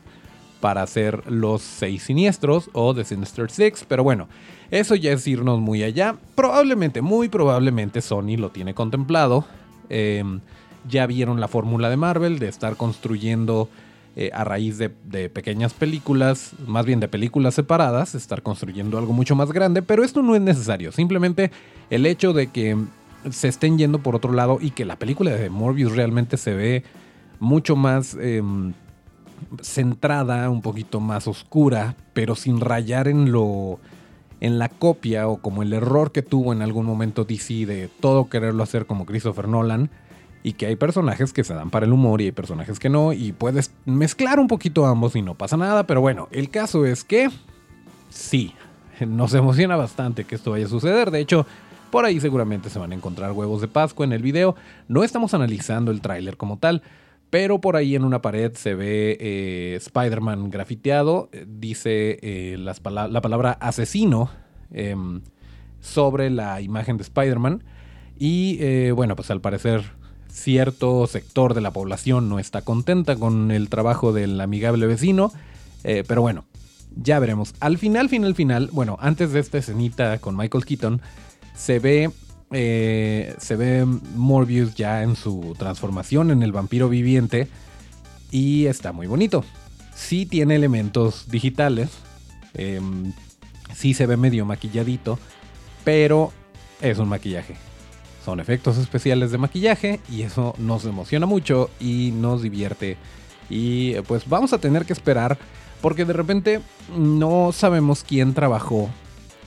para 0.62 0.82
hacer 0.82 1.30
los 1.32 1.62
seis 1.62 2.04
siniestros 2.04 2.70
o 2.74 2.94
The 2.94 3.04
Sinister 3.04 3.50
Six. 3.50 3.86
Pero 3.88 4.04
bueno, 4.04 4.28
eso 4.72 4.96
ya 4.96 5.12
es 5.12 5.28
irnos 5.28 5.60
muy 5.60 5.84
allá. 5.84 6.16
Probablemente, 6.36 7.02
muy 7.02 7.30
probablemente 7.30 8.02
Sony 8.02 8.38
lo 8.38 8.50
tiene 8.50 8.74
contemplado. 8.74 9.46
Em, 9.90 10.40
ya 10.88 11.06
vieron 11.06 11.40
la 11.40 11.48
fórmula 11.48 11.90
de 11.90 11.98
Marvel 11.98 12.40
de 12.40 12.48
estar 12.48 12.76
construyendo 12.76 13.70
eh, 14.16 14.32
a 14.34 14.44
raíz 14.44 14.78
de, 14.78 14.90
pequeñas 15.30 15.74
películas, 15.74 16.52
más 16.66 16.86
bien 16.86 17.00
de 17.00 17.08
películas 17.08 17.54
separadas, 17.56 18.16
estar 18.16 18.42
construyendo 18.42 18.98
algo 18.98 19.14
mucho 19.14 19.36
más 19.36 19.52
grande, 19.52 19.82
pero 19.82 20.04
esto 20.04 20.22
no 20.22 20.36
es 20.36 20.42
necesario. 20.42 20.92
Simplemente 20.92 21.52
el 21.90 22.06
hecho 22.06 22.34
de 22.34 22.48
que 22.48 22.76
se 23.30 23.48
estén 23.48 23.78
yendo 23.78 24.00
por 24.00 24.16
otro 24.16 24.34
lado 24.34 24.58
y 24.62 24.72
que 24.72 24.86
la 24.86 24.98
película 24.98 25.32
de 25.32 25.50
Morbius 25.50 25.96
realmente 25.96 26.38
se 26.38 26.54
ve 26.54 26.84
mucho 27.40 27.76
más 27.76 28.18
em, 28.20 28.74
centrada, 29.62 30.50
un 30.50 30.62
poquito 30.62 31.00
más 31.00 31.28
oscura, 31.28 31.96
pero 32.14 32.36
sin 32.36 32.60
rayar 32.60 33.08
en 33.08 33.32
lo 33.32 33.80
en 34.42 34.60
la 34.60 34.70
copia 34.70 35.28
o 35.28 35.38
como 35.38 35.64
el 35.64 35.74
error 35.74 36.12
que 36.12 36.22
tuvo 36.22 36.54
en 36.54 36.62
algún 36.62 36.86
momento 36.86 37.26
DC 37.26 37.66
de 37.66 37.90
todo 38.00 38.30
quererlo 38.30 38.64
hacer 38.64 38.86
como 38.86 39.06
Christopher 39.06 39.48
Nolan 39.48 39.90
y 40.44 40.54
que 40.54 40.68
hay 40.68 40.76
personajes 40.76 41.34
que 41.34 41.44
se 41.44 41.54
dan 41.54 41.70
para 41.70 41.86
el 41.86 41.94
humor 41.94 42.22
y 42.22 42.26
hay 42.26 42.32
personajes 42.32 42.80
que 42.80 42.90
no 42.90 43.14
y 43.14 43.34
puedes 43.34 43.74
mezclar 43.86 44.40
un 44.40 44.48
poquito 44.48 44.86
ambos 44.86 45.16
y 45.16 45.22
no 45.22 45.36
pasa 45.36 45.58
nada, 45.58 45.86
pero 45.86 46.02
bueno, 46.02 46.30
el 46.32 46.50
caso 46.50 46.86
es 46.86 47.04
que 47.04 47.30
sí, 48.10 48.54
nos 49.06 49.34
emociona 49.34 49.76
bastante 49.76 50.24
que 50.24 50.36
esto 50.36 50.52
vaya 50.52 50.66
a 50.66 50.70
suceder, 50.70 51.12
de 51.12 51.20
hecho 51.20 51.46
por 51.92 52.06
ahí 52.06 52.20
seguramente 52.20 52.70
se 52.70 52.80
van 52.80 52.92
a 52.92 52.96
encontrar 52.96 53.32
huevos 53.32 53.62
de 53.62 53.68
Pascua 53.68 54.06
en 54.06 54.14
el 54.14 54.22
video, 54.22 54.56
no 54.88 55.04
estamos 55.04 55.34
analizando 55.34 55.92
el 55.92 56.02
tráiler 56.02 56.38
como 56.38 56.58
tal, 56.58 56.84
pero 57.30 57.62
por 57.62 57.76
ahí 57.76 57.96
en 57.96 58.04
una 58.04 58.22
pared 58.22 58.54
se 58.56 58.74
ve 58.76 59.18
eh, 59.20 59.76
Spider-Man 59.78 60.50
grafiteado, 60.50 61.30
eh, 61.32 61.46
dice 61.48 62.18
eh, 62.22 62.58
la 62.58 63.22
palabra 63.22 63.52
asesino 63.52 64.32
em, 64.72 65.22
sobre 65.80 66.30
la 66.30 66.62
imagen 66.62 66.98
de 66.98 67.04
Spider-Man. 67.04 67.64
Y 68.22 68.92
bueno, 68.92 69.16
pues 69.16 69.32
al 69.32 69.40
parecer 69.40 69.82
cierto 70.28 71.08
sector 71.08 71.54
de 71.54 71.62
la 71.62 71.72
población 71.72 72.28
no 72.28 72.38
está 72.38 72.64
contenta 72.64 73.16
con 73.16 73.50
el 73.50 73.70
trabajo 73.70 74.12
del 74.12 74.42
amigable 74.42 74.88
vecino. 74.88 75.32
pero 75.84 76.22
bueno, 76.22 76.44
ya 76.98 77.18
veremos. 77.20 77.54
Al 77.62 77.78
final, 77.78 78.10
final, 78.10 78.36
final, 78.36 78.70
bueno, 78.74 78.98
antes 79.00 79.32
de 79.32 79.40
esta 79.40 79.60
escenita 79.60 80.18
con 80.20 80.36
Michael 80.36 80.66
Keaton, 80.66 81.02
se 81.56 81.80
ve 81.80 82.12
eh, 82.52 83.36
se 83.38 83.56
ve 83.56 83.86
Morbius 83.86 84.76
ya 84.76 85.04
en 85.04 85.16
su 85.16 85.56
transformación 85.58 86.32
en 86.32 86.44
el 86.44 86.52
vampiro 86.52 86.90
viviente 86.90 87.48
y 88.32 88.66
está 88.66 88.92
muy 88.92 89.08
bonito. 89.08 89.44
Sí 89.96 90.26
tiene 90.26 90.56
elementos 90.56 91.30
digitales, 91.30 91.90
eh, 92.54 92.82
sí 93.76 93.94
se 93.94 94.06
ve 94.06 94.18
medio 94.18 94.46
maquilladito, 94.46 95.20
pero 95.84 96.32
es 96.82 96.98
un 96.98 97.10
maquillaje. 97.10 97.56
Son 98.24 98.40
efectos 98.40 98.78
especiales 98.78 99.32
de 99.32 99.38
maquillaje 99.38 100.00
y 100.10 100.24
eso 100.24 100.56
nos 100.58 100.86
emociona 100.86 101.26
mucho 101.26 101.70
y 101.80 102.12
nos 102.16 102.42
divierte. 102.42 102.98
Y 103.50 103.96
pues 104.02 104.28
vamos 104.28 104.54
a 104.54 104.60
tener 104.60 104.86
que 104.86 104.94
esperar 104.94 105.38
porque 105.82 106.06
de 106.06 106.14
repente 106.14 106.62
no 106.96 107.52
sabemos 107.52 108.04
quién 108.04 108.34
trabajó 108.34 108.90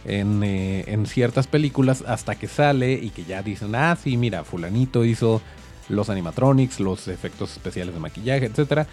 eh, 0.05 0.85
en, 0.87 1.07
ciertas 1.07 1.47
películas 1.47 2.03
hasta 2.07 2.35
que 2.35 2.49
sale 2.49 2.95
y 2.95 3.11
que 3.11 3.25
ya 3.25 3.43
dicen, 3.43 3.75
ah, 3.75 3.97
sí, 4.01 4.17
mira, 4.17 4.45
fulanito 4.45 5.05
hizo 5.05 5.41
los 5.89 6.11
animatronics, 6.11 6.81
los 6.81 7.09
efectos 7.09 7.53
especiales 7.53 7.95
de 7.95 8.01
maquillaje, 8.01 8.47
etc. 8.47 8.87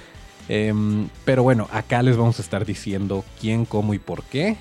Em, 0.48 1.08
pero 1.26 1.44
bueno, 1.44 1.68
acá 1.72 2.02
les 2.04 2.18
vamos 2.18 2.40
a 2.40 2.42
estar 2.42 2.66
diciendo 2.66 3.24
quién, 3.40 3.66
cómo 3.66 3.94
y 3.94 4.00
por 4.00 4.24
qué 4.24 4.58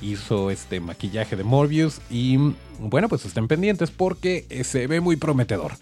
hizo 0.00 0.50
este 0.50 0.80
maquillaje 0.80 1.36
de 1.36 1.44
Morbius. 1.44 2.00
Y 2.10 2.38
bueno, 2.78 3.08
pues 3.08 3.24
estén 3.24 3.48
pendientes 3.48 3.90
porque 3.90 4.46
se 4.64 4.86
ve 4.86 5.00
muy 5.00 5.16
prometedor. 5.16 5.72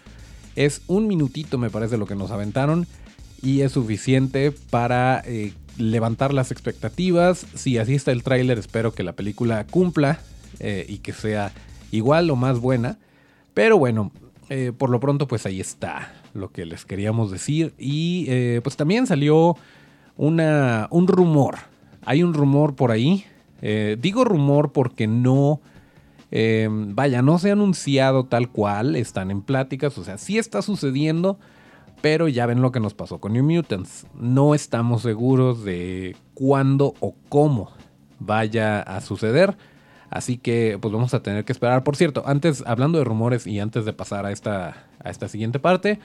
Es 0.55 0.81
un 0.87 1.07
minutito, 1.07 1.57
me 1.57 1.69
parece, 1.69 1.97
lo 1.97 2.05
que 2.05 2.15
nos 2.15 2.31
aventaron. 2.31 2.87
Y 3.41 3.61
es 3.61 3.73
suficiente 3.73 4.51
para 4.51 5.21
eh, 5.25 5.51
levantar 5.77 6.33
las 6.33 6.51
expectativas. 6.51 7.45
Si 7.55 7.77
así 7.77 7.95
está 7.95 8.11
el 8.11 8.23
tráiler, 8.23 8.57
espero 8.57 8.93
que 8.93 9.03
la 9.03 9.13
película 9.13 9.65
cumpla 9.65 10.19
eh, 10.59 10.85
y 10.87 10.99
que 10.99 11.13
sea 11.13 11.51
igual 11.91 12.29
o 12.29 12.35
más 12.35 12.59
buena. 12.59 12.97
Pero 13.53 13.77
bueno, 13.77 14.11
eh, 14.49 14.71
por 14.77 14.89
lo 14.89 14.99
pronto 14.99 15.27
pues 15.27 15.45
ahí 15.45 15.59
está 15.59 16.13
lo 16.33 16.51
que 16.51 16.65
les 16.65 16.85
queríamos 16.85 17.31
decir. 17.31 17.73
Y 17.77 18.25
eh, 18.29 18.61
pues 18.63 18.75
también 18.75 19.07
salió 19.07 19.57
una, 20.17 20.87
un 20.91 21.07
rumor. 21.07 21.57
Hay 22.05 22.23
un 22.23 22.33
rumor 22.33 22.75
por 22.75 22.91
ahí. 22.91 23.25
digo 23.61 24.25
rumor 24.25 24.73
porque 24.73 25.07
no... 25.07 25.61
vaya, 26.29 27.21
no 27.21 27.39
se 27.39 27.49
ha 27.49 27.53
anunciado 27.53 28.25
tal 28.25 28.49
cual, 28.49 28.95
están 28.97 29.31
en 29.31 29.41
pláticas, 29.41 29.97
o 29.97 30.03
sea, 30.03 30.17
sí 30.17 30.37
está 30.37 30.61
sucediendo, 30.61 31.39
pero 32.03 32.27
ya 32.27 32.45
ven 32.45 32.61
lo 32.61 32.73
que 32.73 32.81
nos 32.81 32.93
pasó 32.93 33.19
con 33.19 33.31
New 33.31 33.45
Mutants. 33.45 34.05
No 34.13 34.55
estamos 34.55 35.03
seguros 35.03 35.63
de 35.63 36.17
cuándo 36.33 36.95
o 36.99 37.15
cómo 37.29 37.71
vaya 38.19 38.81
a 38.81 38.99
suceder. 38.99 39.55
Así 40.09 40.35
que 40.35 40.77
pues 40.81 40.93
vamos 40.93 41.13
a 41.13 41.23
tener 41.23 41.45
que 41.45 41.53
esperar. 41.53 41.85
Por 41.85 41.95
cierto, 41.95 42.23
antes, 42.25 42.61
hablando 42.67 42.97
de 42.97 43.05
rumores 43.05 43.47
y 43.47 43.61
antes 43.61 43.85
de 43.85 43.93
pasar 43.93 44.25
a 44.25 44.33
esta, 44.33 44.85
a 45.01 45.11
esta 45.11 45.29
siguiente 45.29 45.59
parte, 45.59 45.97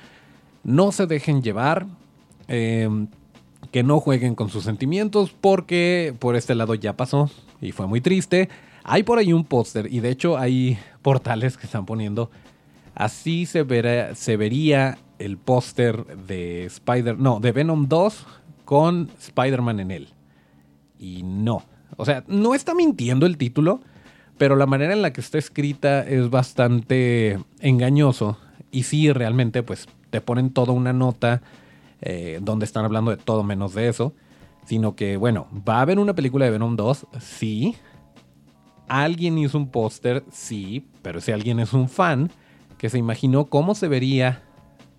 no 0.62 0.92
se 0.92 1.08
dejen 1.08 1.42
llevar. 1.42 1.88
Em, 2.46 3.08
que 3.72 3.82
no 3.82 3.98
jueguen 3.98 4.36
con 4.36 4.50
sus 4.50 4.62
sentimientos 4.62 5.34
porque 5.40 6.14
por 6.20 6.36
este 6.36 6.54
lado 6.54 6.76
ya 6.76 6.96
pasó 6.96 7.28
y 7.60 7.72
fue 7.72 7.88
muy 7.88 8.00
triste. 8.00 8.48
Hay 8.84 9.02
por 9.02 9.18
ahí 9.18 9.32
un 9.32 9.44
póster 9.44 9.92
y 9.92 9.98
de 9.98 10.10
hecho 10.10 10.38
hay 10.38 10.78
portales 11.02 11.56
que 11.56 11.66
están 11.66 11.86
poniendo. 11.86 12.30
Así 12.94 13.46
se, 13.46 13.64
verá, 13.64 14.14
se 14.14 14.36
vería 14.36 14.96
el 15.18 15.38
póster 15.38 16.04
de 16.16 16.64
Spider, 16.66 17.18
no, 17.18 17.40
de 17.40 17.52
Venom 17.52 17.88
2 17.88 18.26
con 18.64 19.10
Spider-Man 19.18 19.80
en 19.80 19.90
él. 19.90 20.08
Y 20.98 21.22
no, 21.22 21.62
o 21.96 22.04
sea, 22.04 22.24
no 22.26 22.54
está 22.54 22.74
mintiendo 22.74 23.26
el 23.26 23.36
título, 23.36 23.80
pero 24.36 24.56
la 24.56 24.66
manera 24.66 24.92
en 24.92 25.02
la 25.02 25.12
que 25.12 25.20
está 25.20 25.38
escrita 25.38 26.06
es 26.06 26.30
bastante 26.30 27.38
engañoso. 27.60 28.38
Y 28.70 28.84
sí, 28.84 29.12
realmente, 29.12 29.62
pues 29.62 29.86
te 30.10 30.20
ponen 30.20 30.50
toda 30.50 30.72
una 30.72 30.92
nota 30.92 31.42
eh, 32.00 32.38
donde 32.42 32.64
están 32.64 32.84
hablando 32.84 33.10
de 33.10 33.16
todo 33.16 33.42
menos 33.42 33.74
de 33.74 33.88
eso. 33.88 34.12
Sino 34.66 34.94
que, 34.94 35.16
bueno, 35.16 35.46
va 35.68 35.78
a 35.78 35.80
haber 35.82 35.98
una 35.98 36.14
película 36.14 36.44
de 36.44 36.52
Venom 36.52 36.76
2, 36.76 37.06
sí. 37.20 37.74
Alguien 38.86 39.38
hizo 39.38 39.58
un 39.58 39.70
póster, 39.70 40.24
sí, 40.30 40.86
pero 41.02 41.20
si 41.20 41.32
alguien 41.32 41.58
es 41.58 41.72
un 41.72 41.88
fan 41.88 42.30
que 42.76 42.90
se 42.90 42.98
imaginó 42.98 43.46
cómo 43.46 43.74
se 43.74 43.88
vería 43.88 44.42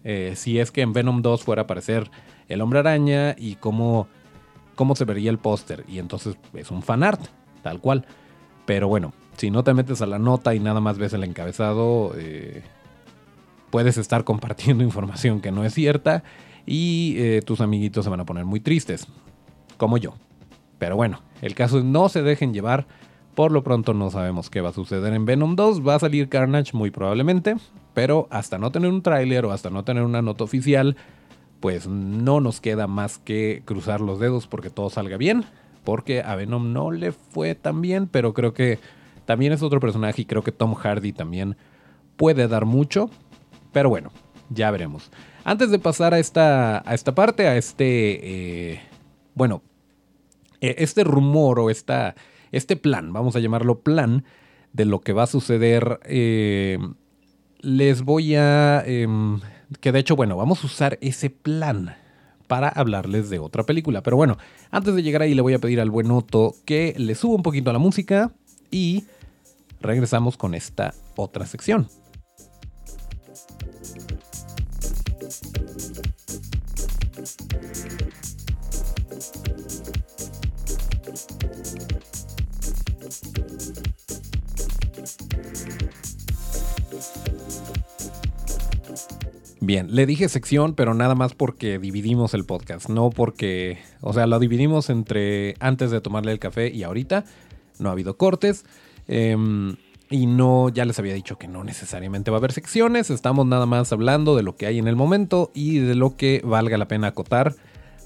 eh, 0.04 0.34
si 0.36 0.60
es 0.60 0.72
que 0.72 0.82
en 0.82 0.94
Venom 0.94 1.22
2 1.22 1.44
fuera 1.44 1.62
a 1.62 1.64
aparecer 1.64 2.10
el 2.48 2.62
hombre 2.62 2.80
araña 2.80 3.36
y 3.38 3.56
cómo, 3.56 4.08
cómo 4.76 4.96
se 4.96 5.06
vería 5.06 5.30
el 5.30 5.38
póster. 5.38 5.86
Y 5.88 6.00
entonces 6.00 6.38
es 6.54 6.72
un 6.72 6.82
fan 6.82 7.04
art, 7.04 7.22
tal 7.62 7.80
cual. 7.80 8.06
Pero 8.66 8.88
bueno, 8.88 9.14
si 9.38 9.52
no 9.52 9.64
te 9.64 9.74
metes 9.74 10.02
a 10.02 10.08
la 10.08 10.20
nota 10.20 10.56
y 10.56 10.60
nada 10.60 10.80
más 10.80 10.98
ves 10.98 11.14
el 11.14 11.24
encabezado, 11.24 12.14
eh, 12.18 12.64
puedes 13.70 13.98
estar 13.98 14.24
compartiendo 14.26 14.84
información 14.84 15.42
que 15.42 15.52
no 15.52 15.64
es 15.64 15.74
cierta 15.74 16.24
y 16.66 17.16
eh, 17.18 17.42
tus 17.42 17.62
amiguitos 17.62 18.06
se 18.06 18.10
van 18.10 18.20
a 18.20 18.26
poner 18.26 18.46
muy 18.46 18.60
tristes, 18.60 19.08
como 19.78 19.98
yo. 19.98 20.14
Pero 20.78 20.96
bueno, 20.96 21.22
el 21.42 21.56
caso 21.56 21.80
es 21.80 21.84
no 21.84 22.08
se 22.10 22.22
dejen 22.22 22.54
llevar. 22.54 22.88
Por 23.36 23.52
lo 23.52 23.64
pronto 23.64 23.94
no 23.94 24.10
sabemos 24.10 24.50
qué 24.50 24.62
va 24.62 24.70
a 24.70 24.74
suceder 24.74 25.14
en 25.14 25.26
Venom 25.26 25.56
2. 25.56 25.86
Va 25.86 25.96
a 25.96 26.00
salir 26.00 26.30
Carnage 26.30 26.76
muy 26.76 26.90
probablemente 26.90 27.56
pero 28.00 28.30
hasta 28.32 28.58
no 28.58 28.72
tener 28.72 28.90
un 28.90 29.02
tráiler 29.02 29.44
o 29.44 29.52
hasta 29.52 29.70
no 29.70 29.84
tener 29.84 30.04
una 30.04 30.22
nota 30.22 30.46
oficial, 30.46 30.96
pues 31.60 31.86
no 31.86 32.40
nos 32.40 32.62
queda 32.62 32.88
más 32.88 33.18
que 33.18 33.62
cruzar 33.66 34.00
los 34.00 34.22
dedos 34.22 34.48
porque 34.48 34.70
todo 34.70 34.90
salga 34.90 35.18
bien, 35.18 35.44
porque 35.84 36.22
a 36.22 36.38
Venom 36.38 36.72
no 36.72 36.92
le 36.92 37.12
fue 37.12 37.56
tan 37.56 37.82
bien, 37.82 38.08
pero 38.08 38.34
creo 38.34 38.54
que 38.54 38.80
también 39.26 39.52
es 39.52 39.62
otro 39.62 39.82
personaje 39.82 40.22
y 40.22 40.26
creo 40.26 40.44
que 40.44 40.54
Tom 40.54 40.76
Hardy 40.76 41.12
también 41.12 41.58
puede 42.16 42.48
dar 42.48 42.64
mucho, 42.64 43.10
pero 43.74 43.90
bueno, 43.90 44.14
ya 44.50 44.72
veremos. 44.72 45.12
Antes 45.44 45.70
de 45.70 45.80
pasar 45.80 46.14
a 46.14 46.20
esta, 46.20 46.82
a 46.90 46.94
esta 46.94 47.14
parte, 47.14 47.50
a 47.50 47.58
este, 47.58 48.76
eh, 48.76 48.82
bueno, 49.36 49.62
e, 50.62 50.74
este 50.78 51.04
rumor 51.04 51.60
o 51.60 51.70
esta, 51.70 52.16
este 52.54 52.78
plan, 52.78 53.12
vamos 53.12 53.36
a 53.36 53.40
llamarlo 53.42 53.82
plan, 53.82 54.24
de 54.72 54.86
lo 54.86 55.02
que 55.02 55.12
va 55.12 55.24
a 55.24 55.28
suceder 55.28 56.00
eh, 56.06 56.78
les 57.60 58.02
voy 58.02 58.36
a... 58.36 58.84
Em, 58.86 59.40
que 59.82 59.92
de 59.92 60.00
hecho, 60.00 60.16
bueno, 60.16 60.36
vamos 60.36 60.64
a 60.64 60.68
usar 60.68 60.98
ese 61.02 61.30
plan 61.30 61.96
para 62.48 62.70
hablarles 62.70 63.30
de 63.30 63.40
otra 63.40 63.64
película. 63.64 64.02
Pero 64.02 64.18
bueno, 64.18 64.38
antes 64.72 64.96
de 64.96 65.04
llegar 65.04 65.22
ahí 65.22 65.36
le 65.36 65.42
voy 65.42 65.54
a 65.54 65.60
pedir 65.60 65.80
al 65.80 65.92
buen 65.92 66.10
Otto 66.10 66.56
que 66.66 66.96
le 66.98 67.14
suba 67.16 67.36
un 67.36 67.44
poquito 67.44 67.70
a 67.70 67.74
la 67.74 67.80
música 67.80 68.32
y 68.72 69.06
regresamos 69.80 70.36
con 70.36 70.56
esta 70.56 70.94
otra 71.16 71.46
sección. 71.46 71.88
Bien, 89.70 89.86
le 89.96 90.08
dije 90.08 90.30
sección, 90.30 90.74
pero 90.74 90.96
nada 90.96 91.14
más 91.14 91.36
porque 91.36 91.78
dividimos 91.78 92.34
el 92.34 92.44
podcast, 92.44 92.90
no 92.90 93.12
porque, 93.12 93.78
o 94.02 94.14
sea, 94.14 94.26
lo 94.26 94.40
dividimos 94.40 94.90
entre 94.90 95.54
antes 95.60 95.92
de 95.92 96.02
tomarle 96.02 96.32
el 96.32 96.40
café 96.40 96.70
y 96.70 96.82
ahorita, 96.82 97.24
no 97.78 97.90
ha 97.90 97.92
habido 97.92 98.18
cortes. 98.18 98.66
Em, 99.08 99.76
Y 100.10 100.26
no, 100.26 100.70
ya 100.70 100.86
les 100.86 100.98
había 100.98 101.14
dicho 101.14 101.38
que 101.38 101.48
no 101.48 101.64
necesariamente 101.64 102.32
va 102.32 102.38
a 102.38 102.40
haber 102.40 102.52
secciones, 102.52 103.12
estamos 103.12 103.46
nada 103.46 103.68
más 103.68 103.94
hablando 103.94 104.36
de 104.36 104.42
lo 104.42 104.56
que 104.56 104.66
hay 104.66 104.80
en 104.80 104.88
el 104.88 104.96
momento 104.96 105.52
y 105.54 105.78
de 105.78 105.94
lo 105.94 106.18
que 106.18 106.42
valga 106.44 106.80
la 106.80 106.88
pena 106.88 107.10
acotar 107.10 107.54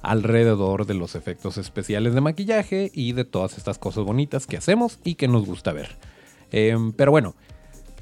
alrededor 0.02 0.86
de 0.86 0.96
los 0.96 1.16
efectos 1.16 1.58
especiales 1.58 2.14
de 2.14 2.20
maquillaje 2.20 2.92
y 2.94 3.14
de 3.14 3.24
todas 3.24 3.58
estas 3.58 3.78
cosas 3.78 4.04
bonitas 4.04 4.48
que 4.48 4.58
hacemos 4.58 5.00
y 5.06 5.16
que 5.16 5.30
nos 5.30 5.46
gusta 5.46 5.72
ver. 5.72 5.96
Em, 6.52 6.92
pero 6.92 7.12
bueno, 7.12 7.36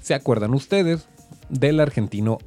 ¿se 0.02 0.16
acuerdan 0.16 0.56
ustedes 0.56 1.08
del 1.50 1.80
argentino? 1.80 2.40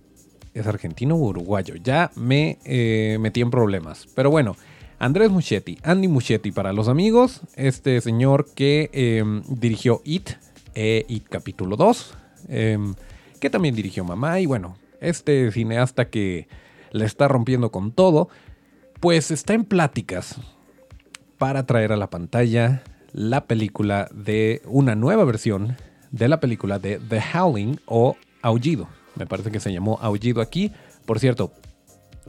¿Es 0.55 0.67
argentino 0.69 1.17
o 1.17 1.19
uruguayo? 1.19 1.75
Ya 1.75 2.13
me 2.15 2.59
eh, 2.65 3.19
metí 3.21 3.41
en 3.41 3.51
problemas. 3.51 4.07
Pero 4.15 4.31
bueno, 4.31 4.57
Andrés 5.01 5.31
Muschietti, 5.31 5.79
Andy 5.83 6.07
Muschietti 6.07 6.53
para 6.53 6.73
los 6.73 6.89
amigos, 6.89 7.43
este 7.57 8.01
señor 8.01 8.47
que 8.55 8.89
em, 8.93 9.43
dirigió 9.49 10.01
It, 10.05 10.31
e 10.75 11.05
It 11.09 11.25
capítulo 11.29 11.77
2, 11.77 12.15
em, 12.49 12.95
que 13.41 13.51
también 13.51 13.75
dirigió 13.75 14.05
Mamá 14.05 14.39
y 14.41 14.47
bueno, 14.47 14.77
este 15.01 15.51
cineasta 15.51 16.09
que 16.09 16.47
le 16.93 17.05
está 17.05 17.27
rompiendo 17.27 17.73
con 17.73 17.91
todo, 17.91 18.29
pues 19.01 19.33
está 19.33 19.55
en 19.55 19.65
pláticas 19.65 20.37
para 21.37 21.67
traer 21.67 21.93
a 21.93 21.97
la 21.97 22.09
pantalla 22.09 22.85
la 23.13 23.47
película 23.47 24.09
de 24.15 24.63
una 24.65 24.95
nueva 24.95 25.25
versión 25.25 25.77
de 26.13 26.29
la 26.29 26.39
película 26.39 26.79
de 26.79 27.01
The 27.01 27.21
Howling 27.35 27.81
o 27.87 28.17
Aullido. 28.41 28.89
Me 29.17 29.27
parece 29.27 29.51
que 29.51 29.61
se 29.61 29.73
llamó 29.73 29.99
Aullido 30.01 30.41
aquí. 30.41 30.73
Por 31.07 31.19
cierto, 31.19 31.53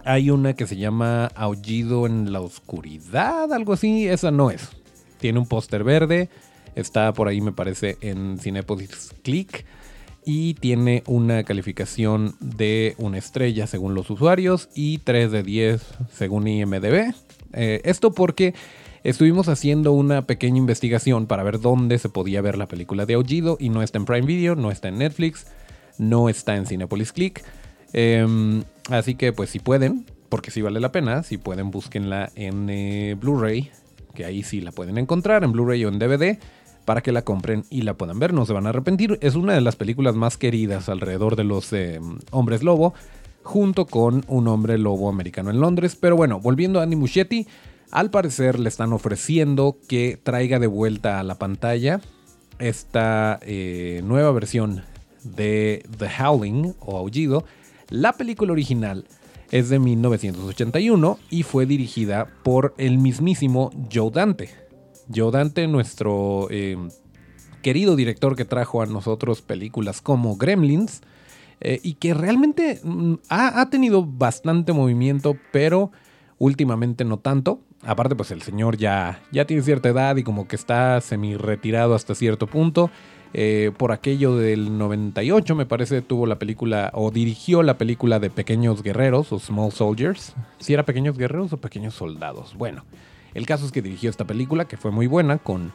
hay 0.04 0.30
una 0.30 0.54
que 0.54 0.68
se 0.68 0.78
llama 0.78 1.28
Aullido 1.36 2.06
en 2.06 2.32
la 2.32 2.42
Oscuridad, 2.42 3.52
algo 3.52 3.74
así. 3.74 4.08
Esa 4.08 4.32
no 4.32 4.52
es. 4.52 4.70
Tiene 5.20 5.40
un 5.40 5.48
póster 5.48 5.84
verde. 5.84 6.30
Está 6.76 7.14
por 7.14 7.28
ahí, 7.28 7.42
me 7.42 7.54
parece, 7.54 7.98
en 8.02 8.38
Cinepolis 8.38 9.14
Click. 9.24 9.66
Y 10.26 10.56
tiene 10.56 11.04
una 11.06 11.44
calificación 11.44 12.36
de 12.40 12.96
una 12.98 13.18
estrella 13.18 13.68
según 13.68 13.94
los 13.94 14.10
usuarios 14.10 14.70
y 14.74 14.98
3 15.00 15.32
de 15.32 15.44
10 15.44 15.82
según 16.12 16.48
IMDB. 16.48 17.14
Eh, 17.54 17.82
esto 17.84 18.12
porque 18.12 18.54
estuvimos 19.04 19.48
haciendo 19.50 19.92
una 19.92 20.24
pequeña 20.24 20.58
investigación 20.58 21.28
para 21.28 21.44
ver 21.44 21.60
dónde 21.60 22.00
se 22.00 22.10
podía 22.10 22.42
ver 22.42 22.58
la 22.58 22.68
película 22.68 23.06
de 23.06 23.14
Aullido 23.14 23.58
y 23.60 23.70
no 23.70 23.84
está 23.84 24.00
en 24.00 24.06
Prime 24.06 24.26
Video, 24.26 24.56
no 24.56 24.72
está 24.72 24.88
en 24.88 24.98
Netflix, 24.98 25.46
no 25.98 26.30
está 26.30 26.56
en 26.56 26.66
Cinepolis 26.66 27.12
Click. 27.12 27.44
Em, 27.94 28.64
así 28.90 29.16
que 29.16 29.34
pues 29.34 29.50
si 29.50 29.60
pueden, 29.60 30.06
porque 30.30 30.52
si 30.52 30.62
vale 30.62 30.80
la 30.80 30.92
pena, 30.92 31.24
si 31.24 31.38
pueden 31.38 31.72
búsquenla 31.72 32.32
en 32.36 32.70
eh, 32.70 33.16
Blu-ray, 33.20 33.72
que 34.14 34.26
ahí 34.26 34.44
sí 34.44 34.62
la 34.62 34.72
pueden 34.72 34.98
encontrar 34.98 35.44
en 35.44 35.52
Blu-ray 35.52 35.86
o 35.86 35.90
en 35.90 36.00
DVD 36.00 36.38
para 36.86 37.02
que 37.02 37.12
la 37.12 37.24
compren 37.24 37.66
y 37.70 37.82
la 37.82 37.96
puedan 37.96 38.20
ver, 38.20 38.34
no 38.34 38.46
se 38.46 38.54
van 38.54 38.68
a 38.68 38.70
arrepentir. 38.70 39.18
Es 39.22 39.36
una 39.36 39.54
de 39.54 39.62
las 39.62 39.76
películas 39.76 40.16
más 40.16 40.38
queridas 40.38 40.88
alrededor 40.90 41.36
de 41.36 41.44
los 41.44 41.74
em, 41.74 42.20
hombres 42.32 42.64
lobo, 42.64 42.94
junto 43.44 43.86
con 43.86 44.24
un 44.28 44.48
hombre 44.48 44.78
lobo 44.78 45.10
americano 45.10 45.50
en 45.50 45.60
Londres. 45.60 45.96
Pero 46.00 46.16
bueno, 46.16 46.40
volviendo 46.40 46.80
a 46.80 46.84
Andy 46.84 46.96
Muschietti, 46.96 47.48
al 47.92 48.10
parecer 48.10 48.60
le 48.60 48.70
están 48.70 48.94
ofreciendo 48.94 49.78
que 49.88 50.20
traiga 50.22 50.60
de 50.60 50.68
vuelta 50.68 51.20
a 51.20 51.24
la 51.24 51.36
pantalla 51.36 52.02
esta 52.60 53.40
eh, 53.42 54.02
nueva 54.04 54.32
versión 54.32 54.84
de 55.26 55.84
The 55.98 56.08
Howling 56.22 56.74
o 56.80 56.98
Aullido. 56.98 57.44
La 57.90 58.14
película 58.14 58.54
original 58.54 59.06
es 59.52 59.70
de 59.70 59.80
1981 59.80 61.20
y 61.30 61.44
fue 61.44 61.66
dirigida 61.66 62.28
por 62.44 62.74
el 62.78 62.98
mismísimo 62.98 63.72
Joe 63.94 64.12
Dante. 64.12 64.50
Joe 65.14 65.32
Dante, 65.32 65.68
nuestro 65.68 66.48
eh, 66.50 66.78
querido 67.62 67.96
director 67.96 68.36
que 68.36 68.46
trajo 68.46 68.82
a 68.82 68.86
nosotros 68.86 69.42
películas 69.42 70.02
como 70.02 70.36
Gremlins 70.38 71.02
eh, 71.62 71.80
y 71.84 71.94
que 71.94 72.14
realmente 72.14 72.80
mm, 72.84 73.16
ha, 73.30 73.62
ha 73.62 73.70
tenido 73.70 74.06
bastante 74.06 74.74
movimiento, 74.74 75.38
pero 75.52 75.92
últimamente 76.38 77.06
no 77.06 77.18
tanto. 77.18 77.62
Aparte, 77.84 78.16
pues 78.16 78.32
el 78.32 78.42
señor 78.42 78.78
ya, 78.78 79.22
ya 79.32 79.46
tiene 79.46 79.62
cierta 79.62 79.90
edad 79.90 80.16
y 80.16 80.24
como 80.24 80.48
que 80.48 80.56
está 80.56 81.00
semi 81.02 81.38
retirado 81.38 81.94
hasta 81.94 82.16
cierto 82.16 82.48
punto. 82.48 82.90
Eh, 83.38 83.74
por 83.76 83.92
aquello 83.92 84.38
del 84.38 84.78
98, 84.78 85.56
me 85.56 85.66
parece, 85.66 86.02
tuvo 86.02 86.26
la 86.26 86.40
película 86.40 86.90
o 86.94 87.12
dirigió 87.12 87.64
la 87.64 87.78
película 87.78 88.18
de 88.18 88.30
Pequeños 88.30 88.82
Guerreros 88.82 89.34
o 89.34 89.40
Small 89.40 89.74
Soldiers. 89.74 90.34
Si 90.58 90.74
era 90.74 90.86
Pequeños 90.86 91.18
Guerreros 91.18 91.52
o 91.52 91.58
Pequeños 91.58 91.96
Soldados. 91.96 92.56
Bueno, 92.56 92.86
el 93.34 93.46
caso 93.46 93.66
es 93.66 93.74
que 93.74 93.82
dirigió 93.82 94.10
esta 94.10 94.24
película 94.24 94.70
que 94.70 94.78
fue 94.78 94.92
muy 94.92 95.08
buena 95.08 95.38
con, 95.38 95.74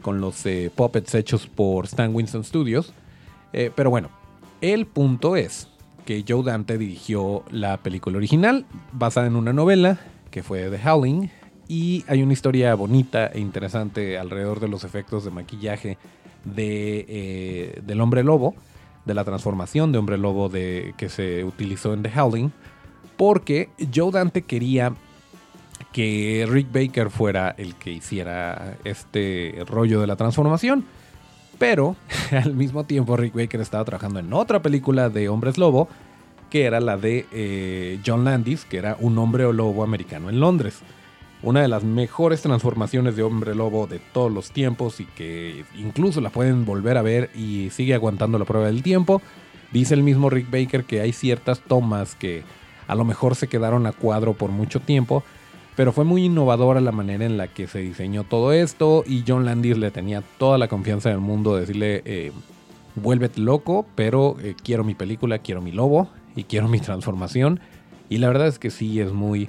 con 0.00 0.22
los 0.22 0.46
eh, 0.46 0.70
puppets 0.74 1.14
hechos 1.14 1.48
por 1.48 1.84
Stan 1.84 2.14
Winston 2.14 2.44
Studios. 2.44 2.94
Eh, 3.52 3.70
pero 3.76 3.90
bueno, 3.90 4.08
el 4.62 4.86
punto 4.86 5.36
es 5.36 5.68
que 6.06 6.24
Joe 6.26 6.42
Dante 6.42 6.78
dirigió 6.78 7.44
la 7.50 7.76
película 7.82 8.16
original 8.16 8.64
basada 8.90 9.26
en 9.26 9.36
una 9.36 9.52
novela 9.52 10.00
que 10.30 10.42
fue 10.42 10.70
The 10.70 10.80
Howling 10.88 11.28
y 11.68 12.06
hay 12.08 12.22
una 12.22 12.32
historia 12.32 12.74
bonita 12.74 13.26
e 13.26 13.38
interesante 13.38 14.16
alrededor 14.16 14.60
de 14.60 14.68
los 14.68 14.84
efectos 14.84 15.26
de 15.26 15.30
maquillaje 15.30 15.98
de, 16.44 17.04
eh, 17.08 17.80
del 17.84 18.00
hombre 18.00 18.22
lobo, 18.22 18.54
de 19.04 19.14
la 19.14 19.24
transformación 19.24 19.92
de 19.92 19.98
hombre 19.98 20.18
lobo 20.18 20.48
de, 20.48 20.94
que 20.96 21.08
se 21.08 21.44
utilizó 21.44 21.92
en 21.94 22.02
The 22.02 22.20
Howling, 22.20 22.52
porque 23.16 23.70
Joe 23.94 24.12
Dante 24.12 24.42
quería 24.42 24.92
que 25.92 26.46
Rick 26.48 26.72
Baker 26.72 27.10
fuera 27.10 27.54
el 27.58 27.74
que 27.74 27.90
hiciera 27.90 28.76
este 28.84 29.64
rollo 29.66 30.00
de 30.00 30.06
la 30.06 30.16
transformación. 30.16 30.84
Pero 31.58 31.96
al 32.32 32.54
mismo 32.54 32.84
tiempo 32.84 33.16
Rick 33.16 33.34
Baker 33.34 33.60
estaba 33.60 33.84
trabajando 33.84 34.20
en 34.20 34.32
otra 34.32 34.62
película 34.62 35.10
de 35.10 35.28
hombres 35.28 35.58
lobo, 35.58 35.88
que 36.50 36.64
era 36.64 36.80
la 36.80 36.96
de 36.96 37.26
eh, 37.32 38.00
John 38.04 38.24
Landis, 38.24 38.64
que 38.64 38.78
era 38.78 38.96
un 39.00 39.18
hombre 39.18 39.52
lobo 39.52 39.82
americano 39.82 40.28
en 40.28 40.40
Londres 40.40 40.82
una 41.42 41.60
de 41.60 41.68
las 41.68 41.82
mejores 41.82 42.42
transformaciones 42.42 43.16
de 43.16 43.22
hombre 43.22 43.54
lobo 43.54 43.86
de 43.86 43.98
todos 43.98 44.30
los 44.30 44.50
tiempos 44.50 45.00
y 45.00 45.06
que 45.06 45.64
incluso 45.76 46.20
la 46.20 46.30
pueden 46.30 46.64
volver 46.64 46.96
a 46.96 47.02
ver 47.02 47.30
y 47.34 47.70
sigue 47.70 47.94
aguantando 47.94 48.38
la 48.38 48.44
prueba 48.44 48.66
del 48.66 48.82
tiempo. 48.82 49.20
Dice 49.72 49.94
el 49.94 50.02
mismo 50.02 50.30
Rick 50.30 50.50
Baker 50.50 50.84
que 50.84 51.00
hay 51.00 51.12
ciertas 51.12 51.60
tomas 51.60 52.14
que 52.14 52.44
a 52.86 52.94
lo 52.94 53.04
mejor 53.04 53.34
se 53.34 53.48
quedaron 53.48 53.86
a 53.86 53.92
cuadro 53.92 54.34
por 54.34 54.50
mucho 54.50 54.80
tiempo, 54.80 55.24
pero 55.74 55.92
fue 55.92 56.04
muy 56.04 56.26
innovadora 56.26 56.80
la 56.80 56.92
manera 56.92 57.24
en 57.24 57.36
la 57.36 57.48
que 57.48 57.66
se 57.66 57.80
diseñó 57.80 58.24
todo 58.24 58.52
esto 58.52 59.02
y 59.06 59.24
John 59.26 59.44
Landis 59.44 59.78
le 59.78 59.90
tenía 59.90 60.22
toda 60.38 60.58
la 60.58 60.68
confianza 60.68 61.08
del 61.08 61.18
mundo 61.18 61.54
de 61.54 61.60
decirle, 61.62 62.02
eh, 62.04 62.32
vuélvete 62.94 63.40
loco, 63.40 63.86
pero 63.94 64.36
eh, 64.40 64.54
quiero 64.62 64.84
mi 64.84 64.94
película, 64.94 65.38
quiero 65.38 65.62
mi 65.62 65.72
lobo 65.72 66.08
y 66.36 66.44
quiero 66.44 66.68
mi 66.68 66.78
transformación. 66.78 67.60
Y 68.08 68.18
la 68.18 68.28
verdad 68.28 68.48
es 68.48 68.58
que 68.58 68.70
sí, 68.70 69.00
es 69.00 69.12
muy 69.12 69.48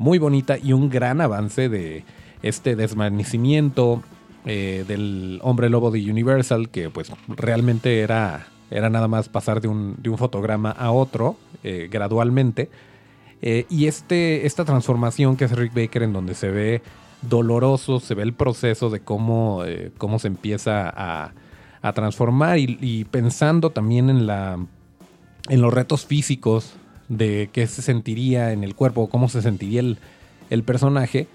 muy 0.00 0.18
bonita 0.18 0.56
y 0.56 0.72
un 0.72 0.88
gran 0.88 1.20
avance 1.20 1.68
de 1.68 2.04
este 2.42 2.74
desvanecimiento 2.74 4.02
eh, 4.46 4.86
del 4.88 5.38
hombre 5.42 5.68
lobo 5.68 5.90
de 5.90 6.10
Universal, 6.10 6.70
que 6.70 6.88
pues 6.88 7.12
realmente 7.28 8.00
era, 8.00 8.46
era 8.70 8.88
nada 8.88 9.08
más 9.08 9.28
pasar 9.28 9.60
de 9.60 9.68
un, 9.68 9.96
de 9.98 10.08
un 10.08 10.16
fotograma 10.16 10.70
a 10.70 10.90
otro 10.90 11.36
eh, 11.62 11.88
gradualmente. 11.90 12.70
Eh, 13.42 13.66
y 13.68 13.88
este, 13.88 14.46
esta 14.46 14.64
transformación 14.64 15.36
que 15.36 15.44
hace 15.44 15.54
Rick 15.54 15.74
Baker 15.74 16.02
en 16.02 16.14
donde 16.14 16.34
se 16.34 16.50
ve 16.50 16.82
doloroso, 17.20 18.00
se 18.00 18.14
ve 18.14 18.22
el 18.22 18.32
proceso 18.32 18.88
de 18.88 19.00
cómo, 19.00 19.62
cómo 19.98 20.18
se 20.18 20.28
empieza 20.28 20.88
a, 20.88 21.34
a 21.82 21.92
transformar 21.92 22.58
y, 22.58 22.78
y, 22.80 23.04
pensando 23.04 23.68
también 23.68 24.08
en, 24.08 24.26
la, 24.26 24.58
en 25.50 25.60
los 25.60 25.74
retos 25.74 26.06
físicos 26.06 26.72
de 27.10 27.50
qué 27.52 27.66
se 27.66 27.82
sentiría 27.82 28.52
en 28.52 28.64
el 28.64 28.74
cuerpo, 28.74 29.10
cómo 29.10 29.28
se 29.28 29.42
sentiría 29.42 29.80
el, 30.48 30.62
personaje 30.62 31.26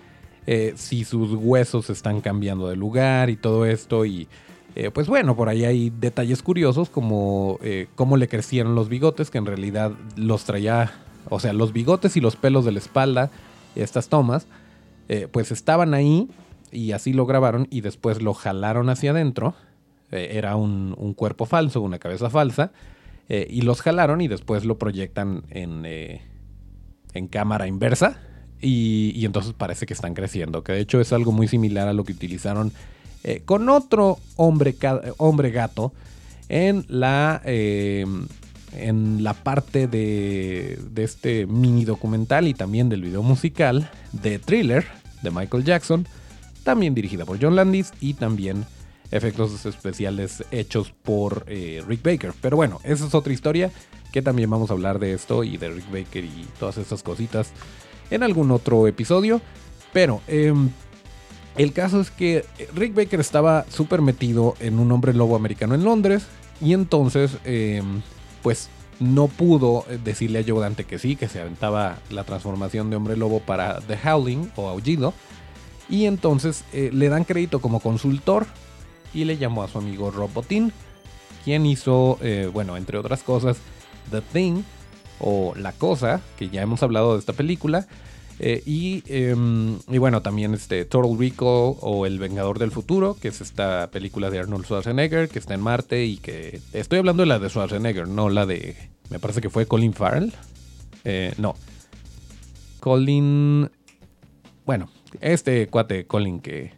eh, 0.47 0.73
si 0.77 1.03
sus 1.03 1.33
huesos 1.33 1.89
están 1.89 2.21
cambiando 2.21 2.69
de 2.69 2.77
lugar 2.77 3.29
y 3.29 3.35
todo 3.35 3.65
esto. 3.65 4.05
Y 4.05 4.27
eh, 4.75 4.89
pues 4.89 5.07
bueno, 5.07 5.35
por 5.35 5.49
ahí 5.49 5.65
hay 5.65 5.89
detalles 5.89 6.41
curiosos 6.41 6.89
como 6.89 7.59
eh, 7.61 7.87
cómo 7.95 8.15
le 8.15 8.29
crecieron 8.29 8.73
los 8.73 8.87
bigotes, 8.87 9.29
que 9.29 9.37
en 9.37 9.45
realidad 9.45 9.91
los 10.15 10.45
traía, 10.45 10.93
o 11.29 11.41
sea, 11.41 11.51
los 11.51 11.73
bigotes 11.73 12.15
y 12.15 12.21
los 12.21 12.37
pelos 12.37 12.63
de 12.63 12.71
la 12.71 12.79
espalda, 12.79 13.29
estas 13.75 14.07
tomas, 14.07 14.47
pues 15.31 15.51
estaban 15.51 15.93
ahí 15.93 16.29
y 16.71 16.93
así 16.93 17.13
lo 17.13 17.27
grabaron 17.27 17.67
y 17.69 17.81
después 17.81 18.23
lo 18.23 18.33
jalaron 18.33 18.89
hacia 18.89 19.11
adentro. 19.11 19.53
era 20.09 20.55
un, 20.55 20.95
un 20.97 21.13
cuerpo 21.13 21.45
falso, 21.45 21.81
una 21.81 21.99
cabeza 21.99 22.29
falsa 22.29 22.71
eh, 23.27 23.47
y 23.49 23.61
los 23.61 23.81
jalaron 23.81 24.21
y 24.21 24.27
después 24.27 24.65
lo 24.65 24.77
proyectan 24.77 25.43
en, 25.49 25.83
eh, 25.85 26.21
en 27.13 27.27
cámara 27.27 27.67
inversa. 27.67 28.19
Y, 28.61 29.25
entonces 29.25 29.53
parece 29.53 29.85
que 29.85 29.93
están 29.93 30.13
creciendo. 30.13 30.63
Que 30.63 30.73
de 30.73 30.79
hecho 30.79 30.99
es 30.99 31.13
algo 31.13 31.31
muy 31.31 31.47
similar 31.47 31.87
a 31.87 31.93
lo 31.93 32.03
que 32.03 32.13
utilizaron 32.13 32.71
eh, 33.23 33.41
con 33.45 33.69
otro 33.69 34.19
hombre, 34.35 34.75
hombre 35.17 35.51
gato 35.51 35.93
en 36.47 36.85
la, 36.87 37.41
en 37.45 38.27
la 39.23 39.33
parte 39.33 39.87
de, 39.87 40.79
de 40.91 41.03
este 41.03 41.47
mini 41.47 41.85
documental 41.85 42.47
y 42.47 42.53
también 42.53 42.87
del 42.89 43.01
video 43.01 43.23
musical 43.23 43.89
de 44.11 44.39
Thriller 44.39 44.85
de 45.23 45.31
Michael 45.31 45.63
Jackson. 45.63 46.07
También 46.63 46.95
dirigida 46.95 47.25
por 47.25 47.41
John 47.41 47.55
Landis 47.55 47.93
y 47.99 48.13
también 48.13 48.65
efectos 49.11 49.65
especiales 49.65 50.43
hechos 50.51 50.91
por 51.03 51.45
eh, 51.47 51.83
Rick 51.87 52.03
Baker. 52.03 52.33
Pero 52.41 52.57
bueno, 52.57 52.79
esa 52.83 53.05
es 53.05 53.13
otra 53.13 53.33
historia 53.33 53.71
que 54.11 54.21
también 54.21 54.49
vamos 54.49 54.69
a 54.69 54.73
hablar 54.73 54.99
de 54.99 55.13
esto 55.13 55.43
y 55.43 55.57
de 55.57 55.69
Rick 55.69 55.91
Baker 55.91 56.23
y 56.23 56.47
todas 56.59 56.77
estas 56.77 57.03
cositas 57.03 57.51
en 58.09 58.23
algún 58.23 58.51
otro 58.51 58.87
episodio. 58.87 59.41
Pero 59.93 60.21
em, 60.27 60.69
el 61.57 61.73
caso 61.73 62.01
es 62.01 62.11
que 62.11 62.45
Rick 62.75 62.93
Baker 62.95 63.19
estaba 63.19 63.65
súper 63.69 64.01
metido 64.01 64.55
en 64.59 64.79
un 64.79 64.91
hombre 64.91 65.13
lobo 65.13 65.35
americano 65.35 65.75
en 65.75 65.83
Londres 65.83 66.27
y 66.61 66.73
entonces 66.73 67.37
em, 67.43 68.01
pues 68.41 68.69
no 68.99 69.27
pudo 69.27 69.85
decirle 70.03 70.39
a 70.39 70.43
Joe 70.47 70.85
que 70.85 70.99
sí, 70.99 71.15
que 71.15 71.27
se 71.27 71.41
aventaba 71.41 71.97
la 72.09 72.23
transformación 72.23 72.89
de 72.89 72.95
hombre 72.95 73.17
lobo 73.17 73.39
para 73.39 73.81
The 73.81 73.97
Howling 74.07 74.51
o 74.55 74.69
Aullido. 74.69 75.13
Y 75.89 76.05
entonces 76.05 76.63
eh, 76.73 76.89
le 76.93 77.09
dan 77.09 77.25
crédito 77.25 77.59
como 77.59 77.79
consultor 77.79 78.47
y 79.15 79.25
le 79.25 79.37
llamó 79.37 79.63
a 79.63 79.67
su 79.67 79.79
amigo 79.79 80.11
Rob 80.11 80.31
Bottin, 80.33 80.71
quien 81.43 81.65
hizo, 81.65 82.19
eh, 82.21 82.49
bueno, 82.51 82.77
entre 82.77 82.97
otras 82.97 83.23
cosas, 83.23 83.57
The 84.11 84.21
Thing 84.21 84.61
o 85.19 85.53
La 85.55 85.71
Cosa, 85.71 86.21
que 86.37 86.49
ya 86.49 86.61
hemos 86.61 86.83
hablado 86.83 87.13
de 87.13 87.19
esta 87.19 87.33
película. 87.33 87.87
Eh, 88.39 88.61
em, 89.07 89.79
y, 89.87 89.97
bueno, 89.97 90.21
también 90.21 90.53
este 90.53 90.83
Total 90.83 91.17
Recall 91.17 91.77
o 91.79 92.05
El 92.05 92.19
Vengador 92.19 92.59
del 92.59 92.71
Futuro, 92.71 93.15
que 93.19 93.29
es 93.29 93.39
esta 93.39 93.89
película 93.91 94.29
de 94.29 94.39
Arnold 94.39 94.65
Schwarzenegger 94.65 95.29
que 95.29 95.39
está 95.39 95.53
en 95.53 95.61
Marte 95.61 96.05
y 96.05 96.17
que... 96.17 96.59
Estoy 96.73 96.99
hablando 96.99 97.23
de 97.23 97.27
la 97.27 97.39
de 97.39 97.49
Schwarzenegger, 97.49 98.09
no 98.09 98.29
la 98.29 98.45
de... 98.45 98.75
Me 99.09 99.19
parece 99.19 99.39
que 99.39 99.49
fue 99.49 99.67
Colin 99.67 99.93
Farrell. 99.93 100.33
Eh, 101.05 101.33
no. 101.37 101.55
Colin... 102.81 103.71
Bueno, 104.65 104.89
este 105.21 105.67
cuate 105.67 106.05
Colin 106.05 106.41
que, 106.41 106.73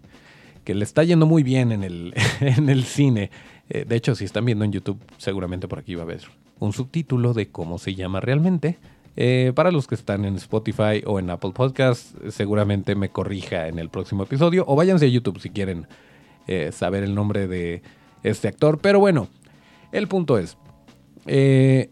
que 0.67 0.75
le 0.75 0.84
está 0.84 1.06
yendo 1.06 1.25
muy 1.25 1.43
bien 1.43 1.71
en 1.71 1.86
el, 1.86 2.13
en 2.41 2.67
el 2.67 2.84
cine. 2.84 3.32
Eh, 3.69 3.86
de 3.88 3.95
hecho, 3.95 4.15
si 4.15 4.25
están 4.25 4.43
viendo 4.43 4.65
en 4.65 4.73
YouTube, 4.73 4.99
seguramente 5.17 5.65
por 5.69 5.80
aquí 5.80 5.95
va 5.95 6.01
a 6.01 6.03
haber 6.03 6.23
un 6.60 6.73
subtítulo 6.73 7.34
de 7.34 7.47
cómo 7.47 7.77
se 7.77 7.95
llama 7.95 8.19
realmente. 8.19 8.77
Eh, 9.15 9.53
para 9.56 9.71
los 9.71 9.88
que 9.88 9.95
están 9.95 10.25
en 10.25 10.36
Spotify 10.36 11.03
o 11.06 11.19
en 11.19 11.30
Apple 11.30 11.51
Podcast, 11.53 12.17
seguramente 12.32 12.95
me 12.95 13.08
corrija 13.08 13.69
en 13.69 13.80
el 13.80 13.88
próximo 13.88 14.23
episodio. 14.23 14.65
O 14.67 14.75
váyanse 14.75 15.06
a 15.06 15.08
YouTube 15.08 15.39
si 15.39 15.51
quieren 15.51 15.88
eh, 16.47 16.73
saber 16.73 17.06
el 17.06 17.15
nombre 17.15 17.47
de 17.47 17.82
este 18.23 18.49
actor. 18.49 18.80
Pero 18.80 18.99
bueno, 18.99 19.30
el 19.93 20.10
punto 20.10 20.38
es. 20.38 20.58
El 21.25 21.88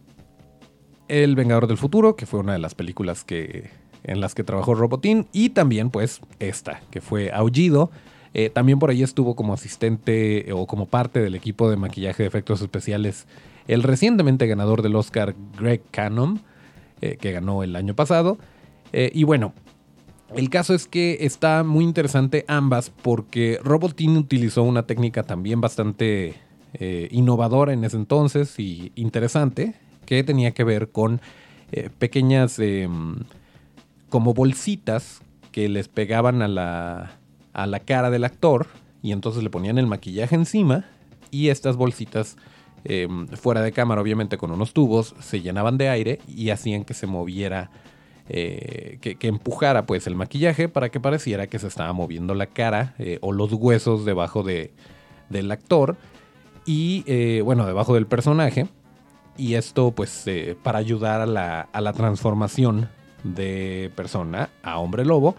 Vengador 1.08 1.68
del 1.68 1.78
Futuro, 1.78 2.18
que 2.18 2.26
fue 2.26 2.42
una 2.42 2.52
de 2.52 2.60
las 2.60 2.76
películas 2.76 3.24
que 3.24 3.70
en 4.04 4.20
las 4.20 4.36
que 4.36 4.44
trabajó 4.44 4.76
Robotín, 4.76 5.28
y 5.32 5.52
también 5.52 5.92
pues 5.92 6.20
esta, 6.40 6.82
que 6.92 7.00
fue 7.00 7.32
Aullido. 7.32 7.90
Eh, 8.38 8.50
también 8.50 8.80
por 8.80 8.90
ahí 8.90 9.02
estuvo 9.02 9.34
como 9.34 9.54
asistente 9.54 10.52
o 10.52 10.68
como 10.68 10.88
parte 10.88 11.22
del 11.22 11.36
equipo 11.36 11.70
de 11.70 11.78
maquillaje 11.78 12.24
de 12.24 12.28
efectos 12.28 12.62
especiales 12.62 13.28
el 13.70 13.82
recientemente 13.82 14.46
ganador 14.46 14.82
del 14.82 14.98
Oscar 14.98 15.36
Greg 15.58 15.82
Cannon, 15.90 16.42
eh, 17.00 17.16
que 17.16 17.32
ganó 17.32 17.64
el 17.64 17.78
año 17.78 17.96
pasado. 17.96 18.38
Eh, 18.92 19.10
y 19.14 19.24
bueno, 19.24 19.54
el 20.36 20.50
caso 20.50 20.74
es 20.74 20.86
que 20.86 21.20
está 21.22 21.64
muy 21.64 21.86
interesante 21.86 22.44
ambas 22.50 22.90
porque 22.90 23.58
Robotín 23.64 24.18
utilizó 24.18 24.64
una 24.64 24.86
técnica 24.86 25.24
también 25.24 25.62
bastante 25.62 26.36
innovadora 27.10 27.72
en 27.72 27.86
ese 27.86 27.96
entonces 27.96 28.60
y 28.60 28.92
interesante, 28.96 29.76
que 30.06 30.26
tenía 30.26 30.52
que 30.52 30.66
ver 30.66 30.90
con 30.90 31.22
pequeñas 32.00 32.60
em, 32.60 33.16
como 34.10 34.34
bolsitas 34.34 35.22
que 35.54 35.70
les 35.70 35.88
pegaban 35.88 36.42
a 36.42 36.50
la, 36.50 37.18
a 37.56 37.66
la 37.66 37.80
cara 37.80 38.10
del 38.10 38.24
actor 38.24 38.68
y 39.02 39.12
entonces 39.12 39.44
le 39.44 39.50
ponían 39.50 39.78
el 39.78 39.88
maquillaje 39.88 40.36
encima 40.36 40.86
y 41.32 41.50
estas 41.50 41.78
bolsitas 41.78 42.38
em, 42.84 43.28
fuera 43.30 43.62
de 43.62 43.72
cámara 43.72 44.02
obviamente 44.02 44.38
con 44.38 44.52
unos 44.52 44.74
tubos 44.74 45.16
se 45.20 45.42
llenaban 45.42 45.78
de 45.78 45.90
aire 45.90 46.20
y 46.28 46.50
hacían 46.50 46.84
que 46.84 46.94
se 46.94 47.08
moviera 47.08 47.72
eh, 48.28 48.98
que, 49.02 49.28
empujara 49.28 49.86
pues 49.86 50.06
el 50.08 50.16
maquillaje 50.16 50.68
para 50.68 50.90
que 50.90 51.00
pareciera 51.00 51.48
que 51.48 51.60
se 51.60 51.68
estaba 51.68 51.94
moviendo 51.94 52.34
la 52.34 52.48
cara 52.48 52.96
eh, 53.00 53.20
o 53.22 53.32
los 53.32 53.54
huesos 53.54 54.04
debajo 54.04 54.44
de, 54.44 54.74
del 55.30 55.52
actor 55.52 55.96
y 56.66 57.04
eh, 57.08 57.42
bueno 57.44 57.66
debajo 57.66 57.94
del 57.94 58.08
personaje 58.08 58.68
y 59.38 59.54
esto 59.54 59.92
pues 59.92 60.26
para 60.64 60.80
ayudar 60.80 61.22
a 61.22 61.26
la, 61.26 61.62
a 61.72 61.82
la 61.82 61.94
transformación 61.94 62.90
de 63.24 63.92
persona 63.96 64.50
a 64.64 64.80
hombre 64.80 65.06
lobo. 65.06 65.36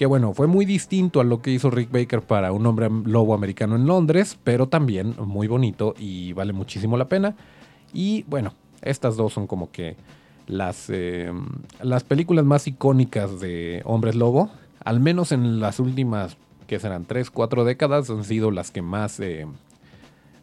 Que 0.00 0.06
bueno, 0.06 0.32
fue 0.32 0.46
muy 0.46 0.64
distinto 0.64 1.20
a 1.20 1.24
lo 1.24 1.42
que 1.42 1.50
hizo 1.50 1.70
Rick 1.70 1.92
Baker 1.92 2.22
para 2.22 2.52
un 2.52 2.64
hombre 2.64 2.88
lobo 3.04 3.34
americano 3.34 3.76
en 3.76 3.86
Londres, 3.86 4.38
pero 4.42 4.66
también 4.66 5.14
muy 5.18 5.46
bonito 5.46 5.94
y 5.98 6.32
vale 6.32 6.54
muchísimo 6.54 6.96
la 6.96 7.06
pena. 7.06 7.36
Y 7.92 8.22
bueno, 8.22 8.54
estas 8.80 9.18
dos 9.18 9.34
son 9.34 9.46
como 9.46 9.70
que 9.70 9.96
las, 10.46 10.88
eh, 10.88 11.30
las 11.82 12.02
películas 12.04 12.46
más 12.46 12.66
icónicas 12.66 13.40
de 13.40 13.82
hombres 13.84 14.14
lobo, 14.14 14.48
al 14.82 15.00
menos 15.00 15.32
en 15.32 15.60
las 15.60 15.78
últimas, 15.80 16.38
que 16.66 16.78
serán 16.78 17.04
3, 17.04 17.30
4 17.30 17.64
décadas, 17.64 18.08
han 18.08 18.24
sido 18.24 18.50
las 18.50 18.70
que 18.70 18.80
más, 18.80 19.20
eh, 19.20 19.46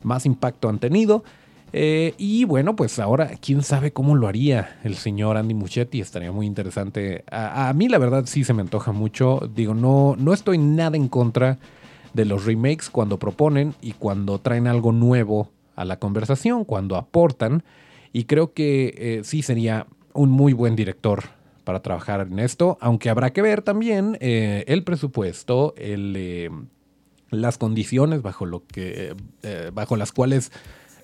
más 0.03 0.27
impacto 0.27 0.69
han 0.69 0.77
tenido. 0.77 1.23
Eh, 1.73 2.13
y 2.17 2.45
bueno, 2.45 2.75
pues 2.75 2.97
ahora, 2.99 3.31
quién 3.41 3.61
sabe 3.61 3.91
cómo 3.91 4.15
lo 4.15 4.27
haría 4.27 4.79
el 4.83 4.95
señor 4.95 5.37
Andy 5.37 5.53
Muchetti. 5.53 5.99
Estaría 5.99 6.31
muy 6.31 6.45
interesante. 6.45 7.23
A, 7.29 7.71
mí, 7.73 7.87
la 7.87 7.97
verdad, 7.97 8.25
sí 8.25 8.43
se 8.43 8.53
me 8.53 8.61
antoja 8.61 8.91
mucho. 8.91 9.49
Digo, 9.53 9.73
no, 9.73 10.15
no 10.17 10.33
estoy 10.33 10.57
nada 10.57 10.97
en 10.97 11.07
contra 11.07 11.57
de 12.13 12.25
los 12.25 12.45
remakes 12.45 12.89
cuando 12.89 13.19
proponen 13.19 13.75
y 13.81 13.91
cuando 13.91 14.39
traen 14.39 14.67
algo 14.67 14.91
nuevo 14.91 15.51
a 15.75 15.85
la 15.85 15.99
conversación, 15.99 16.63
cuando 16.63 16.95
aportan. 16.95 17.63
Y 18.13 18.23
creo 18.23 18.53
que 18.53 18.95
eh, 18.97 19.21
sí 19.23 19.41
sería 19.41 19.87
un 20.13 20.29
muy 20.31 20.53
buen 20.53 20.75
director 20.75 21.25
para 21.63 21.81
trabajar 21.81 22.21
en 22.21 22.39
esto, 22.39 22.77
aunque 22.79 23.09
habrá 23.09 23.33
que 23.33 23.41
ver 23.41 23.61
también 23.61 24.17
eh, 24.21 24.63
el 24.67 24.85
presupuesto, 24.85 25.75
el, 25.77 26.49
las 27.29 27.57
condiciones 27.57 28.21
bajo, 28.21 28.45
lo 28.45 28.65
que, 28.65 29.13
bajo 29.73 29.97
las 29.97 30.13
cuales 30.13 30.53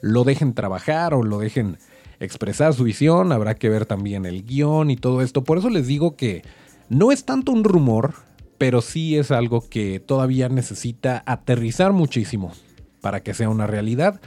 lo 0.03 0.25
dejen 0.25 0.53
trabajar 0.53 1.13
o 1.13 1.23
lo 1.23 1.39
dejen 1.39 1.77
expresar 2.19 2.73
su 2.73 2.83
visión, 2.83 3.31
habrá 3.31 3.55
que 3.55 3.69
ver 3.69 3.85
también 3.85 4.25
el 4.25 4.43
guion 4.43 4.91
y 4.91 4.97
todo 4.97 5.21
esto. 5.21 5.45
Por 5.45 5.57
eso 5.57 5.69
les 5.69 5.87
digo 5.87 6.17
que 6.17 6.43
no 6.89 7.13
es 7.13 7.23
tanto 7.23 7.53
un 7.53 7.63
rumor, 7.63 8.13
pero 8.57 8.81
sí 8.81 9.17
es 9.17 9.31
algo 9.31 9.67
que 9.69 10.01
todavía 10.01 10.49
necesita 10.49 11.23
aterrizar 11.25 11.93
muchísimo 11.93 12.51
para 12.99 13.23
que 13.23 13.33
sea 13.33 13.47
una 13.47 13.65
realidad. 13.65 14.19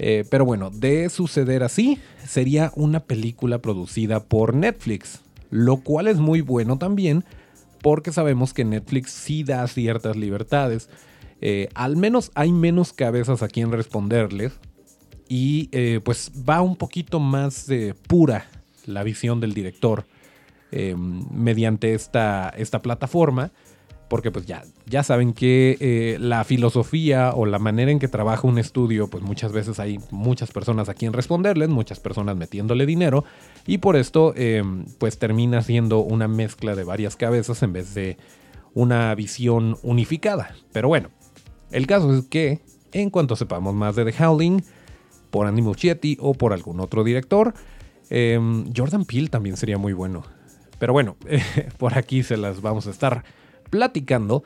Eh, 0.00 0.24
pero 0.28 0.44
bueno, 0.44 0.68
de 0.70 1.08
suceder 1.10 1.62
así, 1.62 2.00
sería 2.26 2.72
una 2.74 2.98
película 2.98 3.58
producida 3.58 4.24
por 4.24 4.52
Netflix, 4.52 5.20
lo 5.48 5.76
cual 5.76 6.08
es 6.08 6.16
muy 6.16 6.40
bueno 6.40 6.76
también 6.76 7.24
porque 7.82 8.10
sabemos 8.10 8.52
que 8.52 8.64
Netflix 8.64 9.12
sí 9.12 9.44
da 9.44 9.64
ciertas 9.68 10.16
libertades. 10.16 10.88
Eh, 11.40 11.68
al 11.74 11.96
menos 11.96 12.32
hay 12.34 12.50
menos 12.50 12.92
cabezas 12.92 13.44
a 13.44 13.48
quien 13.48 13.70
responderles 13.70 14.58
y 15.30 15.68
eh, 15.70 16.00
pues 16.04 16.32
va 16.46 16.60
un 16.60 16.74
poquito 16.74 17.20
más 17.20 17.68
pura 18.08 18.48
la 18.84 19.04
visión 19.04 19.38
del 19.40 19.54
director 19.54 20.04
eh, 20.72 20.96
mediante 20.96 21.94
esta, 21.94 22.52
esta 22.58 22.82
plataforma 22.82 23.52
porque 24.08 24.32
pues 24.32 24.44
ya, 24.44 24.64
ya 24.86 25.04
saben 25.04 25.32
que 25.32 25.76
eh, 25.78 26.16
la 26.18 26.42
filosofía 26.42 27.30
o 27.32 27.46
la 27.46 27.60
manera 27.60 27.92
en 27.92 28.00
que 28.00 28.08
trabaja 28.08 28.48
un 28.48 28.58
estudio, 28.58 29.08
pues 29.08 29.22
muchas 29.22 29.52
veces 29.52 29.78
hay 29.78 30.00
muchas 30.10 30.50
personas 30.50 30.88
a 30.88 30.94
quien 30.94 31.12
responderles, 31.12 31.68
muchas 31.68 32.00
personas 32.00 32.36
metiéndole 32.36 32.86
dinero, 32.86 33.24
y 33.68 33.78
por 33.78 33.94
esto 33.94 34.34
pues 34.98 35.20
termina 35.20 35.62
siendo 35.62 36.00
una 36.00 36.26
mezcla 36.26 36.74
de 36.74 36.82
varias 36.82 37.14
cabezas 37.14 37.62
en 37.62 37.72
vez 37.72 37.94
de 37.94 38.16
una 38.74 39.14
visión 39.14 39.78
unificada. 39.84 40.56
Pero 40.72 40.88
bueno, 40.88 41.10
el 41.70 41.86
caso 41.86 42.12
es 42.12 42.24
que 42.24 42.62
en 42.90 43.10
cuanto 43.10 43.36
sepamos 43.36 43.74
más 43.74 43.94
de 43.94 44.10
The 44.10 44.24
Howling, 44.24 44.64
por 45.30 45.46
Andy 45.46 45.62
Muschietti 45.62 46.16
o 46.20 46.34
por 46.34 46.52
algún 46.52 46.80
otro 46.80 47.04
director. 47.04 47.54
Em, 48.10 48.72
Jordan 48.76 49.04
Peele 49.04 49.28
también 49.28 49.56
sería 49.56 49.78
muy 49.78 49.92
bueno. 49.92 50.24
Pero 50.78 50.92
bueno, 50.92 51.16
por 51.78 51.96
aquí 51.96 52.22
se 52.22 52.36
las 52.36 52.60
vamos 52.60 52.86
a 52.86 52.90
estar 52.90 53.24
platicando. 53.70 54.42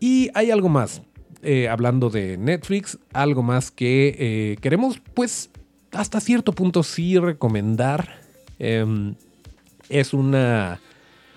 Y 0.00 0.30
hay 0.34 0.50
algo 0.50 0.68
más, 0.68 1.02
eh, 1.42 1.68
hablando 1.68 2.10
de 2.10 2.36
Netflix, 2.36 2.98
algo 3.12 3.42
más 3.42 3.70
que 3.70 4.16
eh, 4.18 4.56
queremos 4.60 5.00
pues 5.14 5.50
hasta 5.92 6.20
cierto 6.20 6.52
punto 6.52 6.82
sí 6.82 7.18
recomendar. 7.18 8.20
Em, 8.58 9.14
es 9.88 10.12
una, 10.12 10.80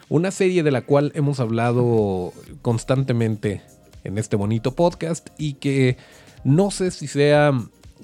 una 0.10 0.32
serie 0.32 0.64
de 0.64 0.72
la 0.72 0.82
cual 0.82 1.12
hemos 1.16 1.40
hablado 1.40 2.34
constantemente 2.62 3.62
en 4.04 4.18
este 4.18 4.36
bonito 4.36 4.76
podcast 4.76 5.30
y 5.38 5.54
que 5.54 5.98
no 6.44 6.72
sé 6.72 6.92
si 6.92 7.08
sea 7.08 7.54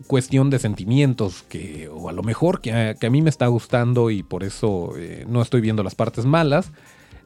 cuestión 0.08 0.50
de 0.50 0.60
sentimientos 0.60 1.44
que, 1.44 1.90
o 1.90 2.10
a 2.10 2.12
lo 2.12 2.24
mejor 2.24 2.62
que 2.62 2.96
a, 3.02 3.10
mí 3.10 3.22
me 3.22 3.30
está 3.30 3.48
gustando 3.48 4.10
y 4.12 4.24
por 4.24 4.44
eso 4.44 4.94
eh, 4.98 5.26
no 5.28 5.42
estoy 5.42 5.62
viendo 5.62 5.84
las 5.84 5.96
partes 5.96 6.26
malas. 6.26 6.72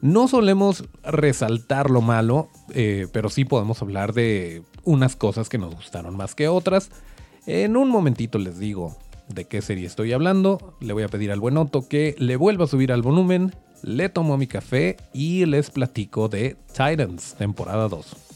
No 0.00 0.28
solemos 0.28 0.84
resaltar 1.02 1.90
lo 1.90 2.00
malo, 2.00 2.48
eh, 2.72 3.06
pero 3.12 3.28
sí 3.28 3.44
podemos 3.44 3.82
hablar 3.82 4.14
de 4.14 4.62
unas 4.84 5.14
cosas 5.14 5.48
que 5.48 5.58
nos 5.58 5.74
gustaron 5.74 6.16
más 6.16 6.34
que 6.34 6.48
otras. 6.48 6.90
En 7.46 7.76
un 7.76 7.90
momentito 7.90 8.38
les 8.38 8.58
digo 8.58 8.96
de 9.28 9.44
qué 9.44 9.60
serie 9.60 9.86
estoy 9.86 10.12
hablando. 10.12 10.76
Le 10.80 10.92
voy 10.94 11.02
a 11.02 11.08
pedir 11.08 11.30
al 11.32 11.40
buen 11.40 11.58
Otto 11.58 11.86
que 11.86 12.14
le 12.18 12.36
vuelva 12.36 12.64
a 12.64 12.68
subir 12.68 12.92
al 12.92 13.02
volumen, 13.02 13.54
le 13.82 14.08
tomo 14.08 14.36
mi 14.38 14.46
café 14.46 14.96
y 15.12 15.44
les 15.44 15.70
platico 15.70 16.28
de 16.28 16.56
Titans, 16.72 17.34
temporada 17.34 17.88
2. 17.88 18.29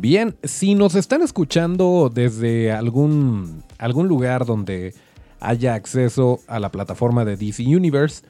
Bien, 0.00 0.34
si 0.42 0.74
nos 0.74 0.94
están 0.94 1.20
escuchando 1.20 2.10
desde 2.10 2.72
algún, 2.72 3.62
algún 3.76 4.08
lugar 4.08 4.46
donde 4.46 4.94
haya 5.40 5.74
acceso 5.74 6.40
a 6.46 6.58
la 6.58 6.70
plataforma 6.70 7.26
de 7.26 7.36
DC 7.36 7.64
Universe 7.64 8.24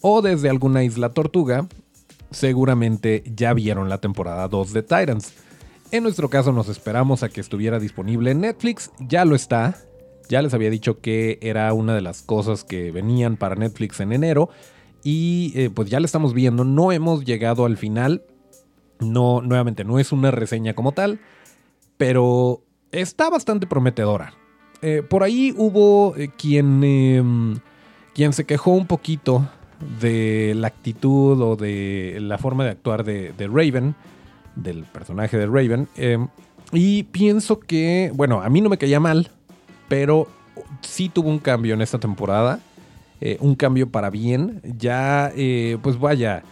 o 0.00 0.22
desde 0.22 0.48
alguna 0.48 0.84
isla 0.84 1.08
tortuga, 1.08 1.66
seguramente 2.30 3.24
ya 3.34 3.52
vieron 3.52 3.88
la 3.88 3.98
temporada 3.98 4.46
2 4.46 4.72
de 4.72 4.82
Titans. 4.84 5.32
En 5.90 6.04
nuestro 6.04 6.30
caso 6.30 6.52
nos 6.52 6.68
esperamos 6.68 7.24
a 7.24 7.30
que 7.30 7.40
estuviera 7.40 7.80
disponible 7.80 8.30
en 8.30 8.42
Netflix, 8.42 8.92
ya 9.00 9.24
lo 9.24 9.34
está. 9.34 9.76
Ya 10.28 10.40
les 10.40 10.54
había 10.54 10.70
dicho 10.70 11.00
que 11.00 11.40
era 11.42 11.74
una 11.74 11.96
de 11.96 12.00
las 12.00 12.22
cosas 12.22 12.62
que 12.62 12.92
venían 12.92 13.36
para 13.36 13.56
Netflix 13.56 13.98
en 13.98 14.12
enero 14.12 14.50
y 15.02 15.52
eh, 15.56 15.68
pues 15.68 15.90
ya 15.90 15.98
la 15.98 16.06
estamos 16.06 16.32
viendo, 16.32 16.62
no 16.62 16.92
hemos 16.92 17.24
llegado 17.24 17.64
al 17.64 17.76
final, 17.76 18.22
no, 19.00 19.40
nuevamente, 19.42 19.84
no 19.84 19.98
es 19.98 20.12
una 20.12 20.30
reseña 20.30 20.74
como 20.74 20.92
tal, 20.92 21.20
pero 21.96 22.62
está 22.92 23.30
bastante 23.30 23.66
prometedora. 23.66 24.34
Eh, 24.80 25.02
por 25.08 25.22
ahí 25.22 25.52
hubo 25.56 26.14
eh, 26.16 26.30
quien, 26.36 26.82
em, 26.84 27.56
quien 28.14 28.32
se 28.32 28.44
quejó 28.44 28.72
un 28.72 28.86
poquito 28.86 29.48
de 30.00 30.54
la 30.56 30.68
actitud 30.68 31.40
o 31.40 31.56
de 31.56 32.18
la 32.20 32.38
forma 32.38 32.64
de 32.64 32.70
actuar 32.70 33.04
de, 33.04 33.32
Raven, 33.38 33.94
del 34.54 34.84
personaje 34.84 35.36
de 35.36 35.46
Raven. 35.46 35.88
Em, 35.96 36.28
y 36.72 37.04
pienso 37.04 37.58
que, 37.60 38.12
bueno, 38.14 38.42
a 38.42 38.48
mí 38.48 38.60
no 38.60 38.68
me 38.68 38.78
caía 38.78 39.00
mal, 39.00 39.30
pero 39.88 40.28
sí 40.82 41.08
tuvo 41.08 41.28
un 41.28 41.38
cambio 41.38 41.74
en 41.74 41.82
esta 41.82 41.98
temporada. 41.98 42.60
Eh, 43.20 43.36
un 43.40 43.56
cambio 43.56 43.90
para 43.90 44.10
bien. 44.10 44.60
Ya, 44.78 45.32
pues 45.82 45.98
vaya, 45.98 46.44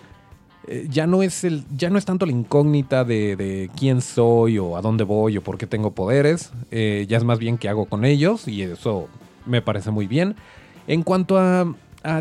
eh, 0.68 0.86
ya 0.90 1.06
no 1.06 1.22
es 1.22 1.44
el, 1.44 1.64
ya 1.76 1.90
no 1.90 1.98
es 1.98 2.04
tanto 2.04 2.26
la 2.26 2.32
incógnita 2.32 3.04
de, 3.04 3.70
quién 3.78 4.00
soy 4.00 4.58
o 4.58 4.76
a 4.76 4.82
dónde 4.82 5.04
voy 5.04 5.36
o 5.36 5.42
por 5.42 5.58
qué 5.58 5.66
tengo 5.66 5.92
poderes. 5.92 6.52
Eh, 6.70 7.06
ya 7.08 7.16
es 7.16 7.24
más 7.24 7.38
bien 7.38 7.58
qué 7.58 7.68
hago 7.68 7.86
con 7.86 8.04
ellos 8.04 8.48
y 8.48 8.62
eso 8.62 9.08
me 9.44 9.62
parece 9.62 9.90
muy 9.90 10.06
bien. 10.06 10.34
En 10.86 11.02
cuanto 11.02 11.38
a, 11.38 11.72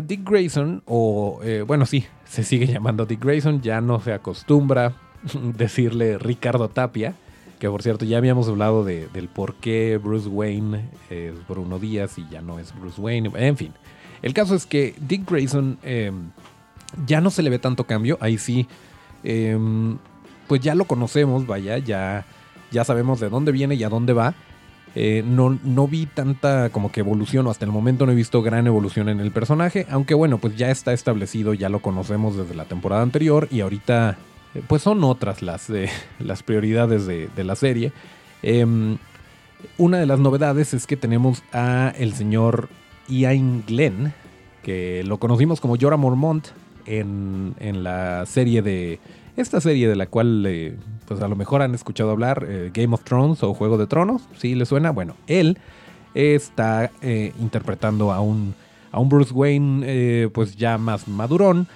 Dick 0.04 0.28
Grayson, 0.28 0.82
o 0.86 1.38
eh, 1.44 1.62
bueno, 1.64 1.86
sí, 1.86 2.06
se 2.24 2.42
sigue 2.42 2.66
llamando 2.72 3.06
Dick 3.06 3.24
Grayson, 3.24 3.62
ya 3.62 3.80
no 3.80 4.00
se 4.00 4.12
acostumbra 4.12 4.94
decirle 5.56 6.18
Ricardo 6.18 6.68
Tapia, 6.68 7.14
que 7.60 7.68
por 7.70 7.82
cierto 7.82 8.04
ya 8.04 8.18
habíamos 8.18 8.48
hablado 8.48 8.84
del 8.84 9.28
por 9.28 9.54
qué 9.54 9.98
Bruce 10.02 10.28
Wayne 10.28 10.90
es 11.08 11.34
Bruno 11.48 11.78
Díaz 11.78 12.18
y 12.18 12.26
ya 12.28 12.42
no 12.42 12.58
es 12.58 12.74
Bruce 12.78 13.00
Wayne, 13.00 13.30
en 13.34 13.56
fin. 13.56 13.72
El 14.22 14.34
caso 14.34 14.54
es 14.54 14.66
que 14.66 14.94
Dick 15.00 15.30
Grayson 15.30 15.78
ya 17.06 17.20
no 17.20 17.30
se 17.30 17.42
le 17.42 17.50
ve 17.50 17.58
tanto 17.58 17.84
cambio, 17.84 18.18
ahí 18.20 18.38
sí, 18.38 18.66
em, 19.24 19.98
pues 20.46 20.60
ya 20.60 20.74
lo 20.74 20.84
conocemos, 20.84 21.46
vaya, 21.46 21.78
ya, 21.78 22.26
ya 22.70 22.84
sabemos 22.84 23.20
de 23.20 23.28
dónde 23.28 23.52
viene 23.52 23.74
y 23.74 23.84
a 23.84 23.88
dónde 23.88 24.12
va. 24.12 24.34
Eh, 24.98 25.22
no, 25.26 25.58
no 25.62 25.86
vi 25.86 26.06
tanta 26.06 26.70
como 26.70 26.90
que 26.90 27.00
evolución, 27.00 27.46
o 27.46 27.50
hasta 27.50 27.66
el 27.66 27.70
momento 27.70 28.06
no 28.06 28.12
he 28.12 28.14
visto 28.14 28.40
gran 28.40 28.66
evolución 28.66 29.10
en 29.10 29.20
el 29.20 29.30
personaje, 29.30 29.86
aunque 29.90 30.14
bueno, 30.14 30.38
pues 30.38 30.56
ya 30.56 30.70
está 30.70 30.94
establecido, 30.94 31.52
ya 31.52 31.68
lo 31.68 31.80
conocemos 31.80 32.36
desde 32.36 32.54
la 32.54 32.64
temporada 32.64 33.02
anterior 33.02 33.46
y 33.50 33.60
ahorita 33.60 34.16
eh, 34.54 34.62
pues 34.66 34.80
son 34.80 35.04
otras 35.04 35.42
las, 35.42 35.70
las 36.18 36.42
prioridades 36.42 37.06
de, 37.06 37.44
la 37.44 37.56
serie. 37.56 37.92
Em, 38.42 38.96
una 39.76 39.98
de 39.98 40.06
las 40.06 40.18
novedades 40.18 40.72
es 40.72 40.86
que 40.86 40.96
tenemos 40.96 41.42
a 41.52 41.92
el 41.98 42.14
señor 42.14 42.70
Ian 43.08 43.64
Glenn, 43.66 44.14
que 44.62 45.04
lo 45.04 45.18
conocimos 45.18 45.60
como 45.60 45.76
Jorah 45.78 45.98
Mormont 45.98 46.46
en, 46.86 47.54
la 47.82 48.26
serie 48.26 48.62
de. 48.62 48.98
Esta 49.36 49.60
serie 49.60 49.88
de 49.88 49.96
la 49.96 50.06
cual, 50.06 50.44
eh, 50.46 50.76
pues 51.06 51.20
a 51.20 51.28
lo 51.28 51.36
mejor 51.36 51.60
han 51.60 51.74
escuchado 51.74 52.10
hablar, 52.10 52.46
eh, 52.48 52.70
Game 52.72 52.94
of 52.94 53.04
Thrones 53.04 53.42
o 53.42 53.52
Juego 53.52 53.76
de 53.76 53.86
Tronos, 53.86 54.22
¿sí 54.36 54.54
le 54.54 54.64
suena? 54.64 54.90
Bueno, 54.90 55.14
él 55.26 55.58
está 56.14 56.90
eh, 57.02 57.32
interpretando 57.38 58.12
a 58.12 58.20
un, 58.20 58.54
a 58.92 58.98
un 58.98 59.10
Bruce 59.10 59.34
Wayne, 59.34 60.28
pues 60.30 60.56
ya 60.56 60.78
más 60.78 61.06
madurón. 61.06 61.68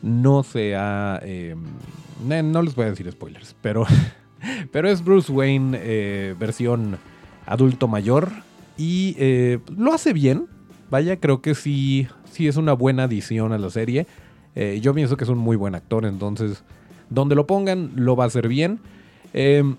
No 0.00 0.44
se 0.44 0.76
ha. 0.76 1.20
no 2.22 2.62
les 2.62 2.76
voy 2.76 2.84
a 2.84 2.90
decir 2.90 3.10
spoilers, 3.10 3.56
pero, 3.60 3.84
pero 4.70 4.88
es 4.88 5.02
Bruce 5.04 5.32
Wayne 5.32 6.34
versión 6.34 6.98
adulto 7.46 7.88
mayor 7.88 8.30
y 8.76 9.16
lo 9.76 9.92
hace 9.92 10.12
bien. 10.12 10.46
Vaya, 10.88 11.18
creo 11.18 11.42
que 11.42 11.54
sí, 11.54 12.06
sí 12.30 12.46
es 12.46 12.56
una 12.56 12.72
buena 12.72 13.04
adición 13.04 13.52
a 13.52 13.58
la 13.58 13.70
serie. 13.70 14.06
Eh, 14.60 14.80
yo 14.82 14.92
pienso 14.92 15.16
que 15.16 15.22
es 15.22 15.30
un 15.30 15.38
muy 15.38 15.54
buen 15.54 15.76
actor, 15.76 16.04
entonces 16.04 16.64
donde 17.10 17.36
lo 17.36 17.46
pongan 17.46 17.92
lo 17.94 18.16
va 18.16 18.24
a 18.24 18.26
hacer 18.26 18.48
bien. 18.48 18.80
Em, 19.32 19.76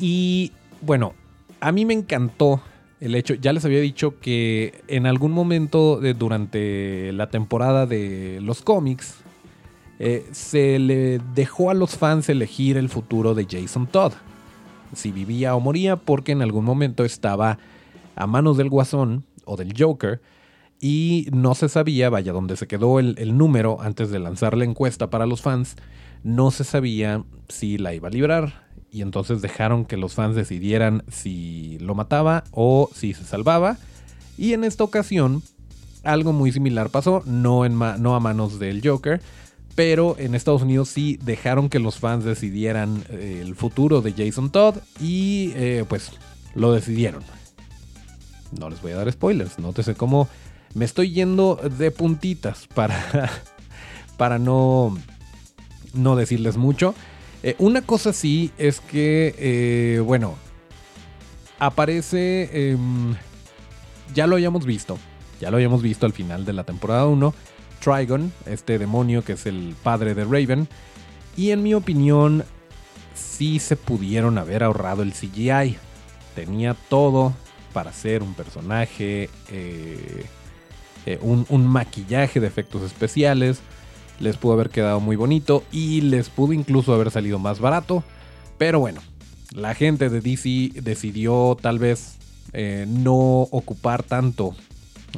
y 0.00 0.50
bueno, 0.80 1.12
a 1.60 1.72
mí 1.72 1.84
me 1.84 1.92
encantó 1.92 2.62
el 3.00 3.14
hecho, 3.14 3.34
ya 3.34 3.52
les 3.52 3.66
había 3.66 3.80
dicho 3.80 4.18
que 4.18 4.80
en 4.88 5.04
algún 5.04 5.32
momento 5.32 6.00
durante 6.00 7.12
la 7.12 7.28
temporada 7.28 7.84
de 7.84 8.38
los 8.40 8.62
cómics 8.62 9.16
eh, 9.98 10.24
se 10.32 10.78
le 10.78 11.20
dejó 11.34 11.68
a 11.68 11.74
los 11.74 11.98
fans 11.98 12.30
elegir 12.30 12.78
el 12.78 12.88
futuro 12.88 13.34
de 13.34 13.44
Jason 13.44 13.86
Todd. 13.86 14.14
Si 14.94 15.12
vivía 15.12 15.54
o 15.54 15.60
moría 15.60 15.96
porque 15.96 16.32
en 16.32 16.40
algún 16.40 16.64
momento 16.64 17.04
estaba 17.04 17.58
a 18.14 18.26
manos 18.26 18.56
del 18.56 18.70
guasón 18.70 19.26
o 19.44 19.58
del 19.58 19.74
Joker 19.78 20.22
y 20.80 21.28
no 21.32 21.54
se 21.54 21.68
sabía, 21.68 22.10
vaya, 22.10 22.32
donde 22.32 22.56
se 22.56 22.66
quedó 22.66 22.98
el, 22.98 23.36
número 23.36 23.80
antes 23.80 24.10
de 24.10 24.18
lanzar 24.18 24.56
la 24.56 24.64
encuesta 24.64 25.08
para 25.10 25.26
los 25.26 25.40
fans, 25.40 25.76
no 26.22 26.50
se 26.50 26.64
sabía 26.64 27.24
si 27.48 27.78
la 27.78 27.94
iba 27.94 28.08
a 28.08 28.10
librar. 28.10 28.66
Y 28.90 29.02
entonces 29.02 29.42
dejaron 29.42 29.84
que 29.84 29.96
los 29.96 30.14
fans 30.14 30.36
decidieran 30.36 31.02
si 31.10 31.78
lo 31.80 31.94
mataba 31.94 32.44
o 32.50 32.90
si 32.94 33.14
se 33.14 33.24
salvaba. 33.24 33.78
Y 34.38 34.52
en 34.52 34.64
esta 34.64 34.84
ocasión, 34.84 35.42
algo 36.02 36.32
muy 36.32 36.52
similar 36.52 36.90
pasó, 36.90 37.22
no, 37.26 37.64
en 37.64 37.78
no 37.78 38.14
a 38.14 38.20
manos 38.20 38.58
del 38.58 38.86
Joker, 38.86 39.20
pero 39.74 40.16
en 40.18 40.34
Estados 40.34 40.62
Unidos 40.62 40.88
sí 40.88 41.18
dejaron 41.22 41.68
que 41.68 41.78
los 41.78 41.98
fans 41.98 42.24
decidieran 42.24 43.04
eh, 43.10 43.40
el 43.42 43.54
futuro 43.54 44.00
de 44.00 44.12
Jason 44.12 44.50
Todd 44.50 44.76
y 45.00 45.52
eh, 45.54 45.84
pues 45.88 46.12
lo 46.54 46.72
decidieron. 46.72 47.22
No 48.58 48.70
les 48.70 48.80
voy 48.80 48.92
a 48.92 48.96
dar 48.96 49.12
spoilers, 49.12 49.58
nótese 49.58 49.94
cómo 49.94 50.28
me 50.74 50.84
estoy 50.84 51.12
yendo 51.12 51.56
de 51.56 51.90
puntitas 51.90 52.66
para, 52.74 53.30
para 54.16 54.38
no, 54.38 54.96
no 55.94 56.16
decirles 56.16 56.56
mucho. 56.56 56.94
Eh, 57.42 57.54
una 57.58 57.82
cosa 57.82 58.12
sí 58.12 58.50
es 58.58 58.80
que, 58.80 59.34
eh, 59.38 60.00
bueno, 60.00 60.34
aparece, 61.58 62.70
em, 62.70 63.14
ya 64.14 64.26
lo 64.26 64.36
habíamos 64.36 64.64
visto, 64.64 64.98
ya 65.40 65.50
lo 65.50 65.56
habíamos 65.56 65.82
visto 65.82 66.06
al 66.06 66.12
final 66.12 66.44
de 66.44 66.52
la 66.52 66.64
temporada 66.64 67.06
1, 67.06 67.34
Trigon, 67.80 68.32
este 68.46 68.78
demonio 68.78 69.22
que 69.22 69.34
es 69.34 69.46
el 69.46 69.74
padre 69.82 70.14
de 70.14 70.24
Raven, 70.24 70.68
y 71.36 71.50
en 71.50 71.62
mi 71.62 71.74
opinión 71.74 72.44
sí 73.14 73.58
se 73.58 73.76
pudieron 73.76 74.38
haber 74.38 74.62
ahorrado 74.62 75.02
el 75.02 75.12
CGI. 75.12 75.76
Tenía 76.34 76.74
todo 76.88 77.34
para 77.72 77.92
ser 77.92 78.22
un 78.22 78.34
personaje 78.34 79.28
eh, 79.50 80.26
eh, 81.06 81.18
un, 81.22 81.66
maquillaje 81.66 82.40
de 82.40 82.46
efectos 82.46 82.82
especiales. 82.82 83.60
Les 84.18 84.36
pudo 84.36 84.54
haber 84.54 84.70
quedado 84.70 84.98
muy 85.00 85.16
bonito 85.16 85.62
y 85.70 86.00
les 86.00 86.28
pudo 86.28 86.52
incluso 86.52 86.92
haber 86.92 87.10
salido 87.10 87.38
más 87.38 87.60
barato. 87.60 88.02
Pero 88.58 88.80
bueno, 88.80 89.00
la 89.52 89.74
gente 89.74 90.08
de 90.10 90.20
DC 90.20 90.80
decidió 90.82 91.56
tal 91.60 91.78
vez 91.78 92.16
eh, 92.52 92.86
no 92.88 93.14
ocupar 93.14 94.02
tanto 94.02 94.54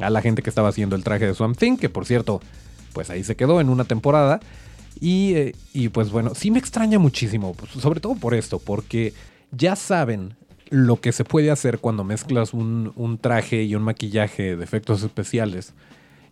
a 0.01 0.09
la 0.09 0.21
gente 0.21 0.41
que 0.41 0.49
estaba 0.49 0.69
haciendo 0.69 0.95
el 0.95 1.03
traje 1.03 1.25
de 1.25 1.33
Swamp 1.33 1.57
Thing, 1.57 1.77
que 1.77 1.89
por 1.89 2.05
cierto, 2.05 2.41
pues 2.93 3.09
ahí 3.09 3.23
se 3.23 3.35
quedó 3.35 3.59
en 3.59 3.69
una 3.69 3.83
temporada. 3.83 4.39
Y, 5.01 5.33
eh, 5.33 5.53
pues 5.91 6.11
bueno, 6.11 6.35
sí 6.35 6.51
me 6.51 6.59
extraña 6.59 6.99
muchísimo, 6.99 7.53
pues, 7.53 7.71
sobre 7.71 8.01
todo 8.01 8.15
por 8.15 8.33
esto, 8.33 8.59
porque 8.59 9.13
ya 9.51 9.75
saben 9.75 10.35
lo 10.69 11.01
que 11.01 11.11
se 11.11 11.23
puede 11.23 11.51
hacer 11.51 11.79
cuando 11.79 12.03
mezclas 12.03 12.53
un, 12.53 13.17
traje 13.21 13.63
y 13.63 13.75
un 13.75 13.83
maquillaje 13.83 14.55
de 14.55 14.63
efectos 14.63 15.03
especiales 15.03 15.73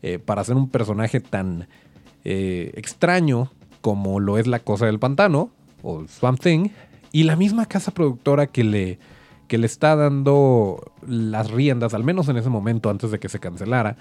eh, 0.02 0.20
para 0.20 0.42
hacer 0.42 0.56
un 0.56 0.70
personaje 0.70 1.20
tan 1.20 1.68
eh, 2.24 2.72
extraño 2.76 3.52
como 3.82 4.20
lo 4.20 4.38
es 4.38 4.48
la 4.48 4.60
cosa 4.60 4.86
del 4.86 5.00
pantano 5.00 5.52
o 5.82 6.08
Swamp 6.08 6.40
Thing. 6.40 6.70
y 7.12 7.24
la 7.24 7.36
misma 7.36 7.66
casa 7.66 7.92
productora 7.92 8.48
que 8.48 8.64
le, 8.64 9.00
que 9.48 9.58
le 9.58 9.66
está 9.66 9.96
dando 9.96 10.92
las 11.08 11.50
riendas, 11.50 11.94
al 11.94 12.04
menos 12.04 12.28
en 12.30 12.38
ese 12.38 12.50
momento 12.50 12.90
antes 12.90 13.12
de 13.12 13.20
que 13.20 13.30
se 13.30 13.40
cancelara, 13.40 13.98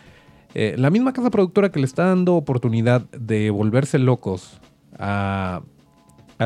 eh, 0.54 0.74
la 0.76 0.90
misma 0.90 1.12
casa 1.12 1.30
productora 1.30 1.70
que 1.70 1.78
le 1.78 1.86
está 1.86 2.06
dando 2.06 2.34
oportunidad 2.34 3.02
de 3.10 3.50
volverse 3.50 3.98
locos 3.98 4.60
al 4.98 5.62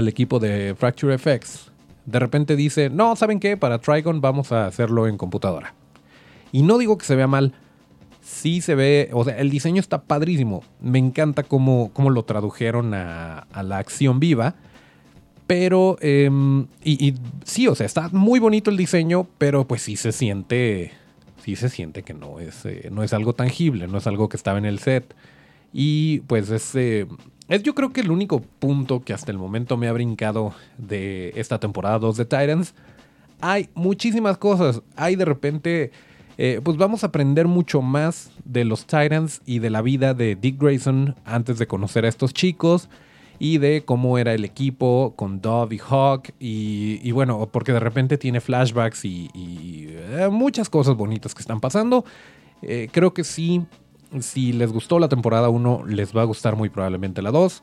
equipo 0.09 0.41
de 0.41 0.75
Fracture 0.77 1.17
FX, 1.17 1.70
de 2.07 2.19
repente 2.19 2.57
dice, 2.57 2.91
no, 2.91 3.17
¿saben 3.17 3.41
qué? 3.41 3.57
Para 3.57 3.79
Trigon 3.79 4.21
vamos 4.21 4.53
a 4.53 4.67
hacerlo 4.67 5.07
en 5.07 5.17
computadora. 5.17 5.75
Y 6.53 6.63
no 6.63 6.79
digo 6.79 6.99
que 6.99 7.07
se 7.07 7.17
vea 7.17 7.27
mal, 7.27 7.55
sí 8.21 8.61
se 8.61 8.75
ve, 8.75 9.11
o 9.13 9.25
sea, 9.25 9.39
el 9.39 9.51
diseño 9.51 9.81
está 9.81 10.03
padrísimo. 10.03 10.63
Me 10.81 10.99
encanta 10.99 11.43
cómo, 11.43 11.91
cómo 11.93 12.11
lo 12.11 12.25
tradujeron 12.25 12.95
a, 12.95 13.47
la 13.63 13.79
acción 13.79 14.21
viva. 14.21 14.55
Pero, 15.47 15.97
em, 16.01 16.67
y, 16.85 17.15
sí, 17.45 17.67
o 17.67 17.75
sea, 17.75 17.87
está 17.87 18.09
muy 18.11 18.39
bonito 18.39 18.71
el 18.71 18.77
diseño, 18.77 19.27
pero 19.37 19.67
pues 19.67 19.83
sí 19.83 19.97
se 19.97 20.13
siente, 20.13 20.93
sí 21.43 21.57
se 21.57 21.69
siente 21.69 22.05
que 22.05 22.15
no 22.15 22.39
es, 22.39 22.65
eh, 22.67 22.89
no 22.93 23.03
es 23.03 23.13
algo 23.13 23.33
tangible, 23.33 23.89
no 23.89 23.99
es 23.99 24.07
algo 24.07 24.29
que 24.29 24.37
estaba 24.37 24.59
en 24.59 24.65
el 24.65 24.79
set. 24.79 25.13
Y 25.73 26.21
pues 26.21 26.51
es, 26.51 26.75
eh, 26.77 27.07
es 27.51 27.63
yo 27.63 27.75
creo 27.75 27.93
que 27.93 28.01
el 28.01 28.11
único 28.11 28.41
punto 28.41 29.05
que 29.05 29.13
hasta 29.13 29.31
el 29.31 29.37
momento 29.37 29.77
me 29.77 29.89
ha 29.89 29.93
brincado 29.93 30.55
de 30.79 31.33
esta 31.37 31.61
temporada 31.61 31.99
2 31.99 32.17
de 32.17 32.25
Titans. 32.25 32.75
Hay 33.43 33.69
muchísimas 33.75 34.39
cosas. 34.39 34.81
Hay 34.97 35.17
de 35.17 35.25
repente 35.27 35.91
eh, 36.43 36.63
pues 36.65 36.79
vamos 36.79 37.05
a 37.05 37.09
aprender 37.09 37.49
mucho 37.49 37.83
más 37.83 38.31
de 38.47 38.65
los 38.65 38.87
Titans 38.87 39.43
y 39.45 39.59
de 39.59 39.69
la 39.69 39.83
vida 39.83 40.15
de 40.15 40.37
Dick 40.37 40.59
Grayson 40.59 41.15
antes 41.27 41.59
de 41.59 41.67
conocer 41.67 42.07
a 42.07 42.09
estos 42.09 42.33
chicos 42.33 42.89
y 43.39 43.59
de 43.59 43.85
cómo 43.85 44.17
era 44.17 44.33
el 44.33 44.47
equipo 44.47 45.13
con 45.17 45.43
Dove 45.43 45.75
y 45.75 45.79
Hawk 45.79 46.31
y, 46.39 47.11
bueno, 47.13 47.47
porque 47.53 47.75
de 47.75 47.81
repente 47.81 48.17
tiene 48.17 48.41
flashbacks 48.41 49.05
y, 49.05 49.29
eh, 49.35 50.29
muchas 50.31 50.71
cosas 50.71 50.97
bonitas 50.97 51.35
que 51.35 51.43
están 51.43 51.61
pasando. 51.61 52.07
Eh, 52.63 52.89
creo 52.91 53.13
que 53.13 53.25
sí, 53.25 53.67
si 54.19 54.53
les 54.53 54.73
gustó 54.73 54.99
la 54.99 55.09
temporada 55.09 55.49
1, 55.49 55.85
les 55.87 56.17
va 56.17 56.23
a 56.23 56.27
gustar 56.27 56.57
muy 56.57 56.69
probablemente 56.69 57.23
la 57.23 57.31
2. 57.31 57.63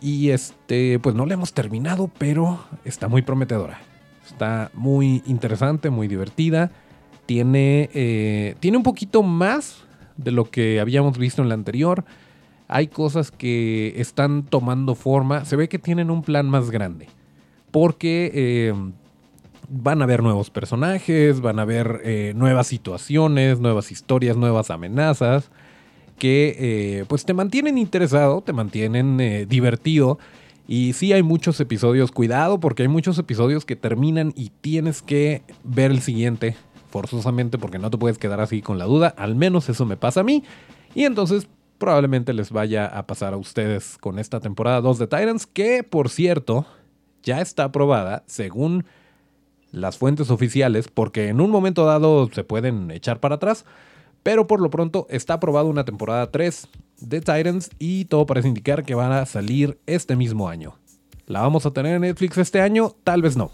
Y 0.00 0.30
este, 0.30 0.98
pues 0.98 1.14
no 1.14 1.26
la 1.26 1.34
hemos 1.34 1.52
terminado, 1.52 2.10
pero 2.18 2.60
está 2.84 3.08
muy 3.08 3.22
prometedora. 3.22 3.80
Está 4.26 4.70
muy 4.74 5.22
interesante, 5.26 5.90
muy 5.90 6.08
divertida 6.08 6.70
tiene, 7.30 7.88
eh, 7.94 8.56
tiene 8.58 8.76
un 8.76 8.82
poquito 8.82 9.22
más 9.22 9.84
de 10.16 10.32
lo 10.32 10.50
que 10.50 10.80
habíamos 10.80 11.16
visto 11.16 11.42
en 11.42 11.48
la 11.48 11.54
anterior. 11.54 12.04
Hay 12.66 12.88
cosas 12.88 13.30
que 13.30 13.94
están 14.00 14.42
tomando 14.42 14.96
forma. 14.96 15.44
Se 15.44 15.54
ve 15.54 15.68
que 15.68 15.78
tienen 15.78 16.10
un 16.10 16.22
plan 16.22 16.50
más 16.50 16.72
grande. 16.72 17.06
Porque 17.70 18.32
eh, 18.34 18.74
van 19.68 20.00
a 20.00 20.06
haber 20.06 20.24
nuevos 20.24 20.50
personajes, 20.50 21.40
van 21.40 21.60
a 21.60 21.62
haber 21.62 22.00
eh, 22.02 22.32
nuevas 22.34 22.66
situaciones, 22.66 23.60
nuevas 23.60 23.92
historias, 23.92 24.36
nuevas 24.36 24.72
amenazas. 24.72 25.52
Que 26.20 27.04
pues 27.08 27.24
te 27.24 27.34
mantienen 27.34 27.78
interesado, 27.78 28.42
te 28.42 28.52
mantienen 28.52 29.48
divertido. 29.48 30.20
Y 30.68 30.92
sí 30.92 31.12
hay 31.12 31.24
muchos 31.24 31.58
episodios, 31.58 32.12
cuidado, 32.12 32.60
porque 32.60 32.82
hay 32.82 32.88
muchos 32.88 33.18
episodios 33.18 33.64
que 33.64 33.74
terminan 33.74 34.32
y 34.36 34.52
tienes 34.60 35.02
que 35.02 35.42
ver 35.64 35.90
el 35.90 36.00
siguiente 36.00 36.54
forzosamente 36.90 37.58
porque 37.58 37.80
no 37.80 37.90
te 37.90 37.98
puedes 37.98 38.18
quedar 38.18 38.40
así 38.40 38.62
con 38.62 38.78
la 38.78 38.84
duda, 38.84 39.14
al 39.16 39.34
menos 39.34 39.68
eso 39.68 39.86
me 39.86 39.96
pasa 39.96 40.20
a 40.20 40.22
mí. 40.22 40.44
Y 40.94 41.04
entonces 41.04 41.48
probablemente 41.78 42.32
les 42.34 42.50
vaya 42.50 42.86
a 42.86 43.06
pasar 43.06 43.32
a 43.32 43.36
ustedes 43.36 43.96
con 43.98 44.18
esta 44.18 44.38
temporada 44.38 44.80
2 44.80 44.98
de 44.98 45.06
Titans, 45.06 45.46
que 45.46 45.82
por 45.82 46.08
cierto 46.08 46.66
ya 47.22 47.40
está 47.40 47.64
aprobada 47.64 48.22
según 48.26 48.84
las 49.72 49.98
fuentes 49.98 50.30
oficiales, 50.30 50.88
porque 50.88 51.28
en 51.28 51.40
un 51.40 51.50
momento 51.50 51.84
dado 51.84 52.28
se 52.32 52.44
pueden 52.44 52.90
echar 52.90 53.20
para 53.20 53.36
atrás, 53.36 53.64
pero 54.22 54.46
por 54.46 54.60
lo 54.60 54.70
pronto 54.70 55.06
está 55.10 55.34
aprobada 55.34 55.66
una 55.66 55.84
temporada 55.84 56.30
3 56.30 56.68
de 57.00 57.20
Titans 57.20 57.70
y 57.78 58.06
todo 58.06 58.26
parece 58.26 58.48
indicar 58.48 58.84
que 58.84 58.94
van 58.94 59.12
a 59.12 59.26
salir 59.26 59.78
este 59.86 60.16
mismo 60.16 60.48
año. 60.48 60.76
¿La 61.26 61.40
vamos 61.40 61.66
a 61.66 61.72
tener 61.72 61.94
en 61.94 62.02
Netflix 62.02 62.38
este 62.38 62.60
año? 62.60 62.94
Tal 63.04 63.22
vez 63.22 63.36
no 63.36 63.52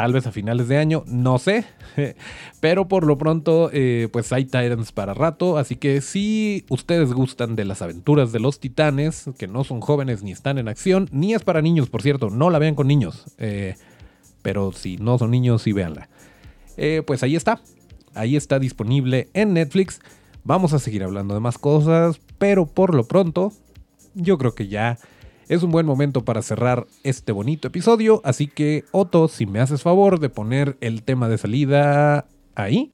tal 0.00 0.14
vez 0.14 0.26
a 0.26 0.32
finales 0.32 0.66
de 0.66 0.78
año, 0.78 1.04
no 1.06 1.38
sé. 1.38 1.66
Pero 2.60 2.88
por 2.88 3.04
lo 3.04 3.18
pronto, 3.18 3.68
eh, 3.70 4.08
pues 4.10 4.32
hay 4.32 4.46
Titans 4.46 4.92
para 4.92 5.12
rato. 5.12 5.58
Así 5.58 5.76
que 5.76 6.00
si 6.00 6.64
ustedes 6.70 7.12
gustan 7.12 7.54
de 7.54 7.66
las 7.66 7.82
aventuras 7.82 8.32
de 8.32 8.40
los 8.40 8.60
titanes, 8.60 9.28
que 9.38 9.46
no 9.46 9.62
son 9.62 9.82
jóvenes 9.82 10.22
ni 10.22 10.32
están 10.32 10.56
en 10.56 10.68
acción, 10.68 11.06
ni 11.12 11.34
es 11.34 11.42
para 11.42 11.60
niños, 11.60 11.90
por 11.90 12.00
cierto, 12.00 12.30
no 12.30 12.48
la 12.48 12.58
vean 12.58 12.76
con 12.76 12.86
niños. 12.86 13.26
Eh, 13.36 13.74
pero 14.40 14.72
si 14.72 14.96
no 14.96 15.18
son 15.18 15.32
niños, 15.32 15.60
sí 15.60 15.74
véanla. 15.74 16.08
Eh, 16.78 17.02
pues 17.06 17.22
ahí 17.22 17.36
está. 17.36 17.60
Ahí 18.14 18.36
está 18.36 18.58
disponible 18.58 19.28
en 19.34 19.54
Netflix. 19.54 20.00
Vamos 20.44 20.72
a 20.72 20.78
seguir 20.78 21.02
hablando 21.02 21.34
de 21.34 21.40
más 21.40 21.58
cosas, 21.58 22.20
pero 22.38 22.66
por 22.66 22.94
lo 22.94 23.04
pronto, 23.04 23.52
yo 24.14 24.38
creo 24.38 24.54
que 24.54 24.68
ya 24.68 24.98
es 25.48 25.62
un 25.62 25.72
buen 25.72 25.84
momento 25.84 26.24
para 26.24 26.42
cerrar 26.42 26.86
este 27.02 27.32
bonito 27.32 27.68
episodio, 27.68 28.20
así 28.24 28.46
que 28.46 28.84
Otto, 28.92 29.26
si 29.26 29.46
me 29.46 29.60
haces 29.60 29.82
favor 29.82 30.20
de 30.20 30.28
poner 30.28 30.76
el 30.80 31.02
tema 31.02 31.28
de 31.28 31.38
salida 31.38 32.28
ahí. 32.54 32.92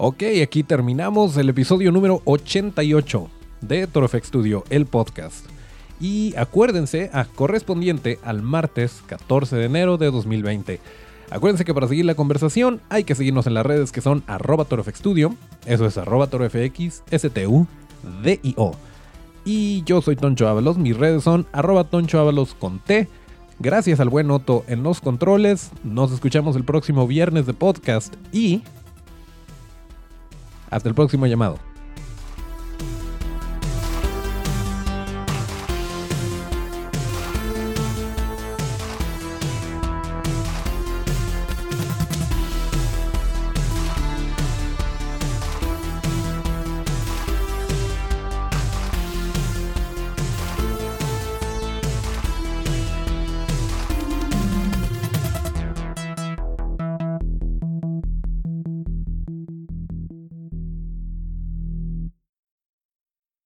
Ok, 0.00 0.22
aquí 0.44 0.62
terminamos 0.62 1.36
el 1.38 1.48
episodio 1.48 1.90
número 1.90 2.22
88 2.24 3.28
de 3.62 3.88
Torofex 3.88 4.28
Studio, 4.28 4.62
el 4.70 4.86
podcast. 4.86 5.44
Y 6.00 6.36
acuérdense, 6.36 7.10
a 7.12 7.24
correspondiente 7.24 8.20
al 8.22 8.40
martes 8.40 9.02
14 9.08 9.56
de 9.56 9.64
enero 9.64 9.98
de 9.98 10.12
2020. 10.12 10.78
Acuérdense 11.30 11.64
que 11.64 11.74
para 11.74 11.88
seguir 11.88 12.04
la 12.04 12.14
conversación 12.14 12.80
hay 12.90 13.02
que 13.02 13.16
seguirnos 13.16 13.48
en 13.48 13.54
las 13.54 13.66
redes 13.66 13.90
que 13.90 14.00
son 14.00 14.22
arroba 14.28 14.66
torofxstudio, 14.66 15.34
eso 15.66 15.84
es 15.84 15.98
arroba 15.98 16.28
torofx, 16.28 17.02
S-T-U-D-I-O. 17.10 18.76
Y 19.44 19.82
yo 19.82 20.00
soy 20.00 20.14
Toncho 20.14 20.46
Ábalos, 20.46 20.78
mis 20.78 20.96
redes 20.96 21.24
son 21.24 21.44
arroba 21.50 21.82
Toncho 21.82 22.24
con 22.60 22.78
T. 22.78 23.08
Gracias 23.58 23.98
al 23.98 24.10
buen 24.10 24.30
Otto 24.30 24.64
en 24.68 24.84
los 24.84 25.00
controles, 25.00 25.72
nos 25.82 26.12
escuchamos 26.12 26.54
el 26.54 26.62
próximo 26.62 27.08
viernes 27.08 27.46
de 27.46 27.54
podcast 27.54 28.14
y... 28.32 28.62
Hasta 30.70 30.88
el 30.88 30.94
próximo 30.94 31.26
llamado. 31.26 31.58